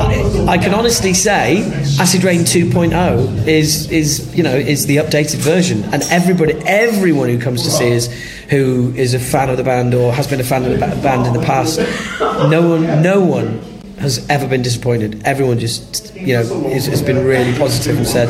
I, 0.00 0.54
I 0.54 0.58
can 0.58 0.74
honestly 0.74 1.14
say 1.14 1.62
Acid 2.00 2.24
Reign 2.24 2.40
2.0 2.40 3.46
is 3.46 3.90
is 3.90 4.34
you 4.34 4.42
know 4.42 4.54
is 4.54 4.86
the 4.86 4.96
updated 4.96 5.36
version, 5.36 5.84
and 5.92 6.02
everybody, 6.04 6.54
everyone 6.64 7.28
who 7.28 7.38
comes 7.38 7.62
to 7.64 7.70
see 7.70 7.94
us, 7.94 8.08
who 8.50 8.92
is 8.96 9.14
a 9.14 9.18
fan 9.20 9.48
of 9.48 9.56
the 9.56 9.62
band 9.64 9.94
or 9.94 10.12
has 10.12 10.26
been 10.26 10.40
a 10.40 10.44
fan 10.44 10.64
of 10.64 10.72
the 10.72 10.78
ba- 10.78 11.00
band 11.02 11.26
in 11.26 11.32
the 11.32 11.40
past, 11.46 11.78
no 12.50 12.68
one, 12.68 13.02
no 13.02 13.20
one 13.20 13.60
has 13.98 14.26
ever 14.28 14.46
been 14.48 14.62
disappointed. 14.62 15.22
Everyone 15.24 15.58
just 15.58 16.14
you 16.16 16.34
know 16.34 16.42
has 16.70 17.02
been 17.02 17.24
really 17.24 17.56
positive 17.58 17.96
and 17.96 18.06
said, 18.06 18.28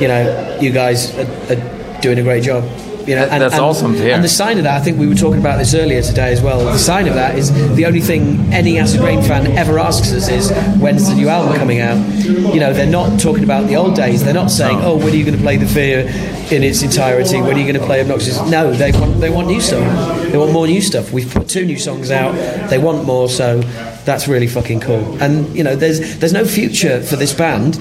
you 0.00 0.08
know, 0.08 0.58
you 0.60 0.70
guys 0.72 1.16
are, 1.18 1.52
are 1.52 2.00
doing 2.00 2.18
a 2.18 2.22
great 2.22 2.42
job. 2.42 2.64
You 3.06 3.14
know, 3.14 3.26
That- 3.28 3.38
that's 3.38 3.54
awesome 3.58 3.92
to 3.94 4.00
hear. 4.02 4.14
And 4.14 4.24
the 4.24 4.28
sign 4.28 4.58
of 4.58 4.64
that, 4.64 4.80
I 4.80 4.82
think 4.84 4.98
we 4.98 5.06
were 5.06 5.14
talking 5.14 5.38
about 5.38 5.58
this 5.58 5.74
earlier 5.74 6.02
today 6.02 6.32
as 6.32 6.42
well. 6.42 6.58
The 6.64 6.76
sign 6.76 7.06
of 7.06 7.14
that 7.14 7.38
is 7.38 7.52
the 7.76 7.86
only 7.86 8.00
thing 8.00 8.52
any 8.52 8.80
Acid 8.80 9.00
Reign 9.00 9.22
fan 9.22 9.46
ever 9.56 9.78
asks 9.78 10.12
us 10.12 10.28
is, 10.28 10.50
when's 10.80 11.06
the 11.08 11.14
new 11.14 11.28
album 11.28 11.54
coming 11.56 11.78
out? 11.78 11.98
You 12.24 12.58
know, 12.58 12.72
they're 12.72 12.84
not 12.90 13.20
talking 13.20 13.44
about 13.44 13.68
the 13.68 13.76
old 13.76 13.94
days. 13.94 14.24
They're 14.24 14.34
not 14.34 14.50
saying, 14.50 14.78
oh, 14.82 14.96
when 14.96 15.10
are 15.12 15.16
you 15.16 15.24
going 15.24 15.36
to 15.36 15.42
play 15.42 15.56
The 15.56 15.66
Fear 15.68 16.08
in 16.52 16.62
its 16.62 16.82
entirety? 16.82 17.40
When 17.40 17.56
are 17.56 17.58
you 17.58 17.64
going 17.70 17.80
to 17.80 17.86
play 17.86 18.00
Obnoxious? 18.00 18.40
No, 18.50 18.72
they 18.72 18.92
want, 18.92 19.20
they 19.20 19.30
want 19.30 19.48
new 19.48 19.60
stuff. 19.60 20.30
They 20.30 20.38
want 20.38 20.52
more 20.52 20.66
new 20.66 20.80
stuff. 20.80 21.12
We've 21.12 21.30
put 21.32 21.48
two 21.48 21.64
new 21.64 21.78
songs 21.78 22.10
out. 22.10 22.32
They 22.70 22.78
want 22.78 23.04
more, 23.04 23.28
so 23.28 23.60
that's 24.04 24.28
really 24.28 24.46
fucking 24.46 24.80
cool. 24.80 25.20
And, 25.22 25.54
you 25.56 25.64
know, 25.64 25.76
there's, 25.76 26.18
there's 26.18 26.32
no 26.32 26.44
future 26.44 27.02
for 27.02 27.16
this 27.16 27.32
band 27.32 27.78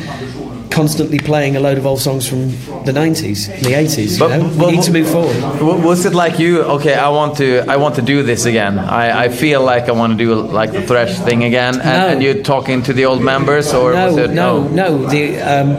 constantly 0.72 1.20
playing 1.20 1.56
a 1.56 1.60
load 1.60 1.78
of 1.78 1.86
old 1.86 2.02
songs 2.02 2.28
from 2.28 2.50
the 2.84 2.92
90s 2.92 3.50
and 3.50 3.64
the 3.64 3.72
80s. 3.72 4.20
But- 4.20 4.32
you 4.32 4.38
know? 4.44 4.58
but- 4.58 4.68
we 4.68 4.72
need 4.74 4.84
to 4.84 4.92
move 4.92 5.10
forward. 5.10 5.62
Was 5.62 6.06
it 6.06 6.14
like 6.14 6.38
you? 6.38 6.64
Okay, 6.64 6.94
I 6.96 7.08
want 7.10 7.38
to. 7.38 7.60
I 7.70 7.78
want 7.78 7.96
to 7.96 8.02
do 8.02 8.24
this 8.24 8.46
again. 8.46 8.78
I, 8.80 9.26
I 9.26 9.30
feel 9.30 9.64
like 9.64 9.88
I 9.88 9.94
want 9.94 10.12
to 10.14 10.18
do 10.18 10.36
like 10.36 10.74
the 10.74 10.82
thrash 10.82 11.18
thing 11.20 11.44
again. 11.46 11.76
And, 11.76 11.84
No. 11.84 12.08
and 12.08 12.24
you 12.24 12.44
talking 12.44 12.84
to 12.84 12.94
the 12.94 13.06
old 13.06 13.22
members, 13.22 13.74
or 13.74 13.94
no, 13.94 14.08
was 14.08 14.18
it? 14.18 14.32
no, 14.32 14.68
no. 14.68 15.08
The 15.08 15.40
um, 15.40 15.76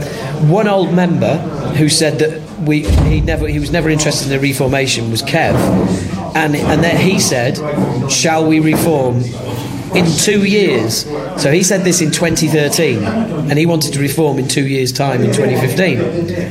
one 0.49 0.67
old 0.69 0.95
member 0.95 1.37
who 1.77 1.89
said 1.91 2.19
that 2.21 2.46
we 2.65 2.83
he 2.85 3.21
never 3.21 3.47
he 3.49 3.59
was 3.59 3.71
never 3.71 3.89
interested 3.91 4.25
in 4.27 4.31
the 4.31 4.41
reformation 4.41 5.11
was 5.11 5.23
Kev, 5.23 5.55
and 6.35 6.55
and 6.57 6.83
then 6.83 6.97
he 6.97 7.19
said, 7.21 7.57
"Shall 8.11 8.47
we 8.47 8.61
reform?" 8.61 9.23
In 9.95 10.05
two 10.05 10.45
years, 10.45 11.07
so 11.41 11.51
he 11.53 11.63
said 11.63 11.83
this 11.85 12.03
in 12.03 12.11
2013, 12.11 13.03
and 13.05 13.57
he 13.57 13.65
wanted 13.67 13.95
to 13.95 14.01
reform 14.01 14.39
in 14.39 14.47
two 14.47 14.67
years' 14.67 14.93
time 14.93 15.23
in 15.23 15.33
2015. 15.33 16.01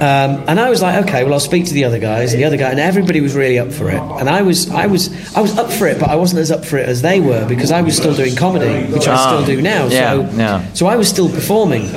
Um, 0.01 0.43
and 0.47 0.57
I 0.59 0.69
was 0.69 0.81
like, 0.81 1.05
okay, 1.05 1.23
well, 1.23 1.33
I'll 1.33 1.39
speak 1.41 1.65
to 1.65 1.73
the 1.73 1.83
other 1.83 1.99
guys, 1.99 2.33
and 2.33 2.41
the 2.41 2.45
other 2.45 2.57
guy, 2.57 2.71
and 2.71 2.79
everybody 2.79 3.19
was 3.21 3.35
really 3.35 3.59
up 3.59 3.71
for 3.71 3.89
it. 3.91 3.99
And 4.01 4.29
I 4.29 4.41
was, 4.41 4.71
I 4.71 4.87
was, 4.87 5.09
I 5.35 5.41
was 5.41 5.55
up 5.59 5.69
for 5.71 5.85
it, 5.85 5.99
but 5.99 6.09
I 6.09 6.15
wasn't 6.15 6.39
as 6.39 6.49
up 6.49 6.65
for 6.65 6.77
it 6.77 6.87
as 6.87 7.01
they 7.03 7.19
were 7.19 7.45
because 7.47 7.71
I 7.71 7.81
was 7.81 7.95
still 7.97 8.15
doing 8.15 8.35
comedy, 8.35 8.91
which 8.91 9.07
I 9.07 9.13
Ah, 9.15 9.27
still 9.43 9.45
do 9.45 9.61
now. 9.61 9.87
yeah, 9.87 10.11
so, 10.11 10.37
yeah. 10.37 10.73
so 10.73 10.87
I 10.87 10.95
was 10.95 11.07
still 11.09 11.29
performing, 11.29 11.91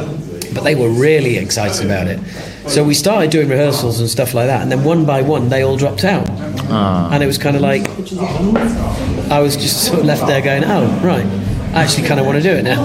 but 0.54 0.64
they 0.64 0.74
were 0.74 0.90
really 0.90 1.36
excited 1.36 1.86
about 1.86 2.08
it. 2.08 2.18
So 2.68 2.84
we 2.84 2.94
started 2.94 3.30
doing 3.30 3.48
rehearsals 3.48 3.98
and 4.00 4.08
stuff 4.08 4.34
like 4.34 4.46
that, 4.46 4.60
and 4.62 4.70
then 4.70 4.84
one 4.84 5.04
by 5.06 5.22
one 5.22 5.48
they 5.48 5.62
all 5.62 5.76
dropped 5.76 6.04
out, 6.04 6.26
Ah. 6.70 7.10
and 7.12 7.22
it 7.22 7.26
was 7.26 7.38
kind 7.38 7.56
of 7.56 7.62
like 7.62 7.88
I 9.30 9.40
was 9.40 9.56
just 9.56 9.84
sort 9.86 10.00
of 10.00 10.04
left 10.04 10.26
there 10.26 10.42
going, 10.42 10.64
"Oh, 10.64 10.86
right, 11.02 11.24
I 11.74 11.82
actually 11.82 12.06
kind 12.06 12.20
of 12.20 12.26
want 12.26 12.36
to 12.36 12.42
do 12.42 12.50
it 12.50 12.62
now." 12.64 12.84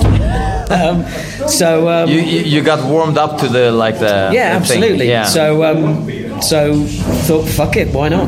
um, 0.70 1.06
so 1.48 1.90
um, 1.90 2.10
You, 2.10 2.20
you 2.22 2.62
got 2.64 2.90
warmed 2.90 3.18
up 3.18 3.38
to 3.42 3.48
the 3.48 3.72
like 3.72 4.00
the 4.00 4.32
yeah, 4.34 4.50
the 4.54 4.56
absolutely. 4.60 5.10
Yeah. 5.10 5.26
So 5.26 5.64
um, 5.64 6.42
so 6.42 6.86
thought, 7.28 7.48
fuck 7.48 7.76
it, 7.76 7.94
why 7.94 8.08
not? 8.10 8.28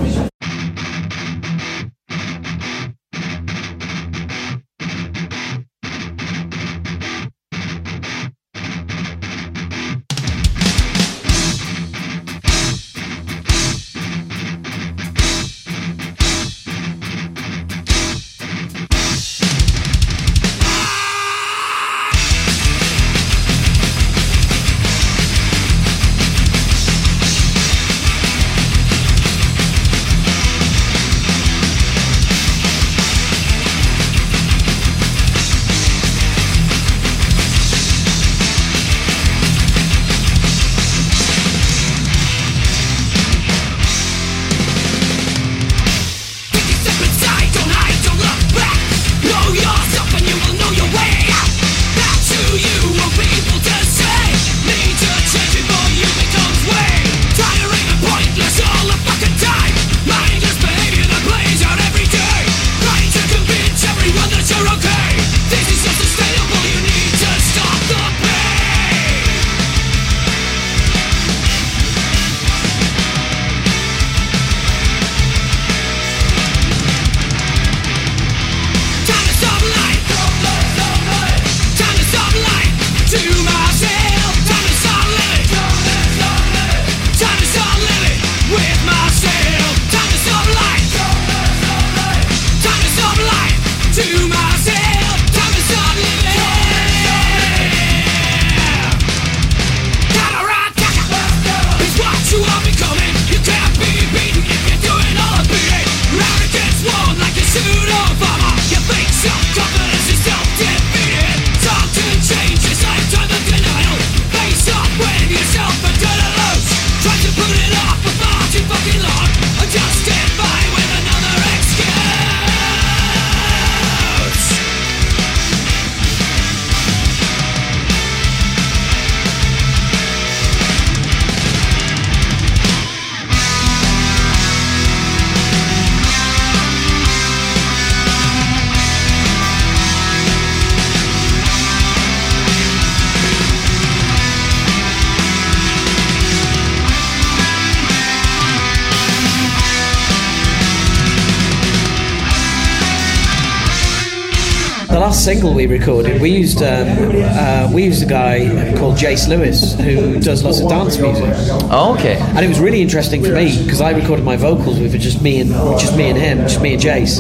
Last 155.06 155.24
single 155.24 155.53
we 155.53 155.68
recorded, 155.68 156.20
we 156.20 156.32
used 156.32 156.64
um, 156.64 156.88
uh, 156.89 157.70
we 157.72 157.84
used 157.84 158.01
a 158.01 158.08
guy 158.08 158.39
called 158.80 158.95
Jace 158.95 159.28
Lewis 159.28 159.76
who 159.80 160.20
does 160.20 160.43
lots 160.43 160.60
of 160.62 160.68
dance 160.68 160.97
music, 160.97 161.26
Oh, 161.72 161.95
okay. 161.95 162.16
and 162.20 162.39
it 162.43 162.47
was 162.47 162.60
really 162.60 162.82
interesting 162.82 163.24
for 163.24 163.30
me 163.32 163.56
because 163.64 163.82
I 163.82 163.91
recorded 163.91 164.26
my 164.26 164.36
vocals 164.36 164.80
with 164.80 164.99
just 164.99 165.22
me 165.22 165.41
and 165.41 165.51
just 165.80 165.95
me 165.95 166.10
and 166.10 166.18
him, 166.18 166.39
just 166.39 166.60
me 166.60 166.74
and 166.74 166.82
Jace, 166.82 167.20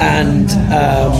and 0.00 0.50
um, 0.74 1.12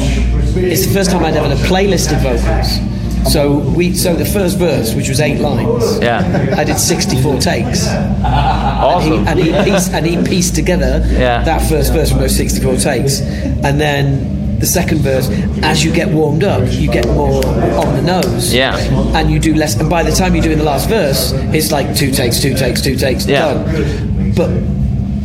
it's 0.59 0.85
the 0.85 0.93
first 0.93 1.13
time 1.13 1.23
I'd 1.23 1.37
ever 1.37 1.47
done 1.49 1.57
a 1.57 1.61
playlist 1.69 2.13
of 2.13 2.21
vocals. 2.23 3.33
So 3.33 3.59
we 3.59 3.95
so 3.95 4.17
the 4.17 4.25
first 4.25 4.59
verse, 4.59 4.95
which 4.97 5.09
was 5.09 5.21
eight 5.21 5.39
lines, 5.41 6.01
Yeah. 6.01 6.55
I 6.57 6.65
did 6.65 6.79
sixty-four 6.79 7.39
takes. 7.39 7.87
Awesome. 7.87 9.29
And 9.29 9.39
he, 9.39 9.53
and 9.53 9.65
he 9.67 9.73
pieced 9.73 9.93
and 9.93 10.05
he 10.07 10.17
pieced 10.29 10.57
together 10.57 11.05
Yeah. 11.07 11.45
that 11.45 11.63
first 11.69 11.93
verse 11.93 12.11
from 12.11 12.19
those 12.19 12.35
64 12.35 12.77
takes, 12.79 13.21
and 13.21 13.79
then 13.81 14.39
the 14.61 14.67
second 14.67 14.99
verse. 14.99 15.29
As 15.63 15.83
you 15.85 15.93
get 15.93 16.09
warmed 16.11 16.45
up, 16.45 16.63
you 16.71 16.91
get 16.91 17.07
more 17.09 17.45
on 17.47 17.95
the 17.97 18.03
nose. 18.03 18.53
Yeah. 18.53 18.77
And 19.17 19.31
you 19.31 19.39
do 19.39 19.55
less. 19.55 19.75
And 19.81 19.89
by 19.91 20.03
the 20.03 20.13
time 20.13 20.35
you're 20.35 20.45
doing 20.45 20.59
the 20.59 20.65
last 20.65 20.89
verse, 20.89 21.33
it's 21.55 21.73
like 21.73 21.95
two 21.97 22.11
takes, 22.11 22.41
two 22.41 22.55
takes, 22.55 22.81
two 22.83 22.97
takes, 22.97 23.27
Yeah. 23.27 23.55
done. 23.55 24.33
But 24.37 24.51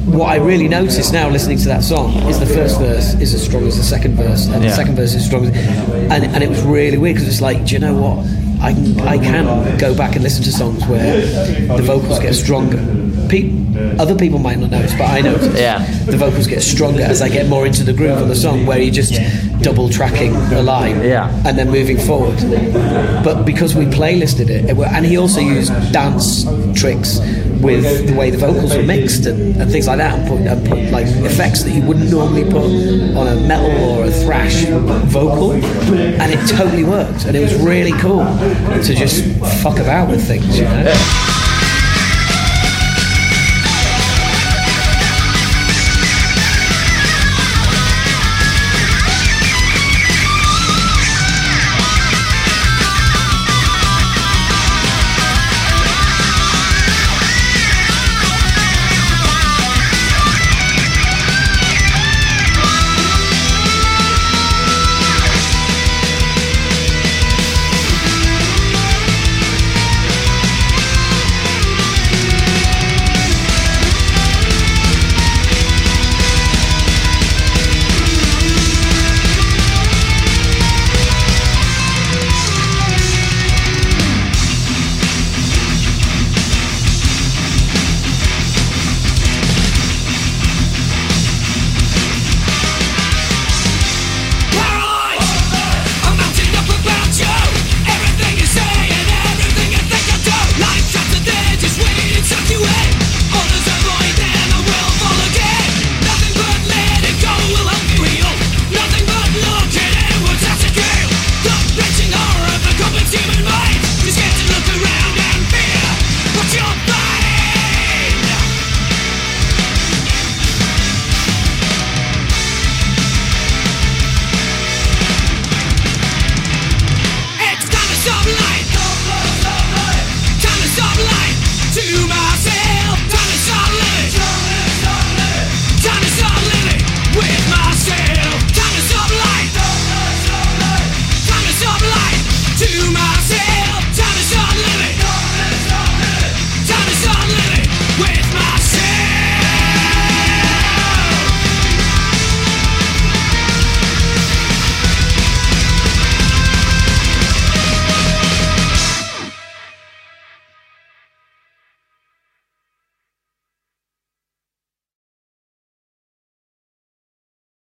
what 0.05 0.27
I 0.29 0.37
really 0.37 0.67
notice 0.67 1.11
now 1.11 1.29
listening 1.29 1.57
to 1.59 1.65
that 1.67 1.83
song 1.83 2.13
is 2.29 2.39
the 2.39 2.45
first 2.45 2.79
verse 2.79 3.13
is 3.15 3.33
as 3.33 3.43
strong 3.43 3.67
as 3.67 3.75
the 3.77 3.83
second 3.83 4.15
verse, 4.15 4.45
and 4.47 4.63
Yeah. 4.63 4.69
the 4.69 4.75
second 4.75 4.95
verse 4.95 5.09
is 5.09 5.17
as 5.17 5.25
strong 5.25 5.45
as. 5.45 5.51
And, 6.11 6.23
and 6.33 6.43
it 6.43 6.49
was 6.49 6.61
really 6.61 6.97
weird 6.97 7.15
because 7.15 7.27
it's 7.27 7.41
like, 7.41 7.65
do 7.65 7.73
you 7.73 7.79
know 7.79 7.95
what? 7.95 8.25
I 8.61 8.73
can, 8.73 8.99
I 9.01 9.17
can 9.17 9.77
go 9.77 9.95
back 9.95 10.15
and 10.15 10.23
listen 10.23 10.43
to 10.43 10.51
songs 10.51 10.85
where 10.87 11.21
the 11.67 11.83
vocals 11.83 12.19
get 12.19 12.33
stronger. 12.33 12.77
Pe- 13.29 13.63
other 13.99 14.15
people 14.15 14.39
might 14.39 14.57
not 14.59 14.69
notice, 14.71 14.93
but 14.93 15.09
I 15.09 15.21
notice. 15.21 15.59
Yeah. 15.59 15.79
The 16.05 16.17
vocals 16.17 16.47
get 16.47 16.61
stronger 16.61 17.01
as 17.01 17.21
I 17.21 17.29
get 17.29 17.47
more 17.47 17.65
into 17.65 17.83
the 17.83 17.93
groove 17.93 18.19
of 18.21 18.27
the 18.27 18.35
song, 18.35 18.65
where 18.65 18.79
you're 18.79 18.93
just 18.93 19.13
double 19.61 19.89
tracking 19.89 20.33
a 20.53 20.61
line 20.61 21.01
Yeah. 21.03 21.29
and 21.45 21.57
then 21.57 21.69
moving 21.69 21.97
forward. 21.97 22.37
But 23.23 23.43
because 23.43 23.75
we 23.75 23.85
playlisted 23.85 24.49
it, 24.49 24.65
it 24.69 24.77
were, 24.77 24.85
and 24.85 25.05
he 25.05 25.17
also 25.17 25.41
used 25.41 25.71
dance 25.91 26.45
tricks 26.79 27.19
with 27.61 28.07
the 28.07 28.13
way 28.13 28.29
the 28.29 28.37
vocals 28.37 28.75
were 28.75 28.83
mixed 28.83 29.25
and, 29.25 29.55
and 29.57 29.71
things 29.71 29.87
like 29.87 29.97
that, 29.97 30.17
and 30.17 30.27
put, 30.27 30.39
and 30.41 30.67
put 30.67 30.91
like 30.91 31.07
effects 31.25 31.63
that 31.63 31.71
you 31.71 31.81
wouldn't 31.81 32.09
normally 32.09 32.43
put 32.43 32.65
on 33.17 33.27
a 33.27 33.35
metal 33.47 33.97
or 33.97 34.05
a 34.05 34.11
thrash 34.11 34.65
vocal, 34.65 35.51
and 35.53 36.31
it 36.31 36.49
totally 36.49 36.83
worked. 36.83 37.25
And 37.25 37.35
it 37.35 37.41
was 37.41 37.53
really 37.55 37.93
cool 37.99 38.25
to 38.25 38.95
just 38.95 39.23
fuck 39.61 39.79
about 39.79 40.09
with 40.09 40.25
things, 40.25 40.57
you 40.57 40.65
know. 40.65 41.44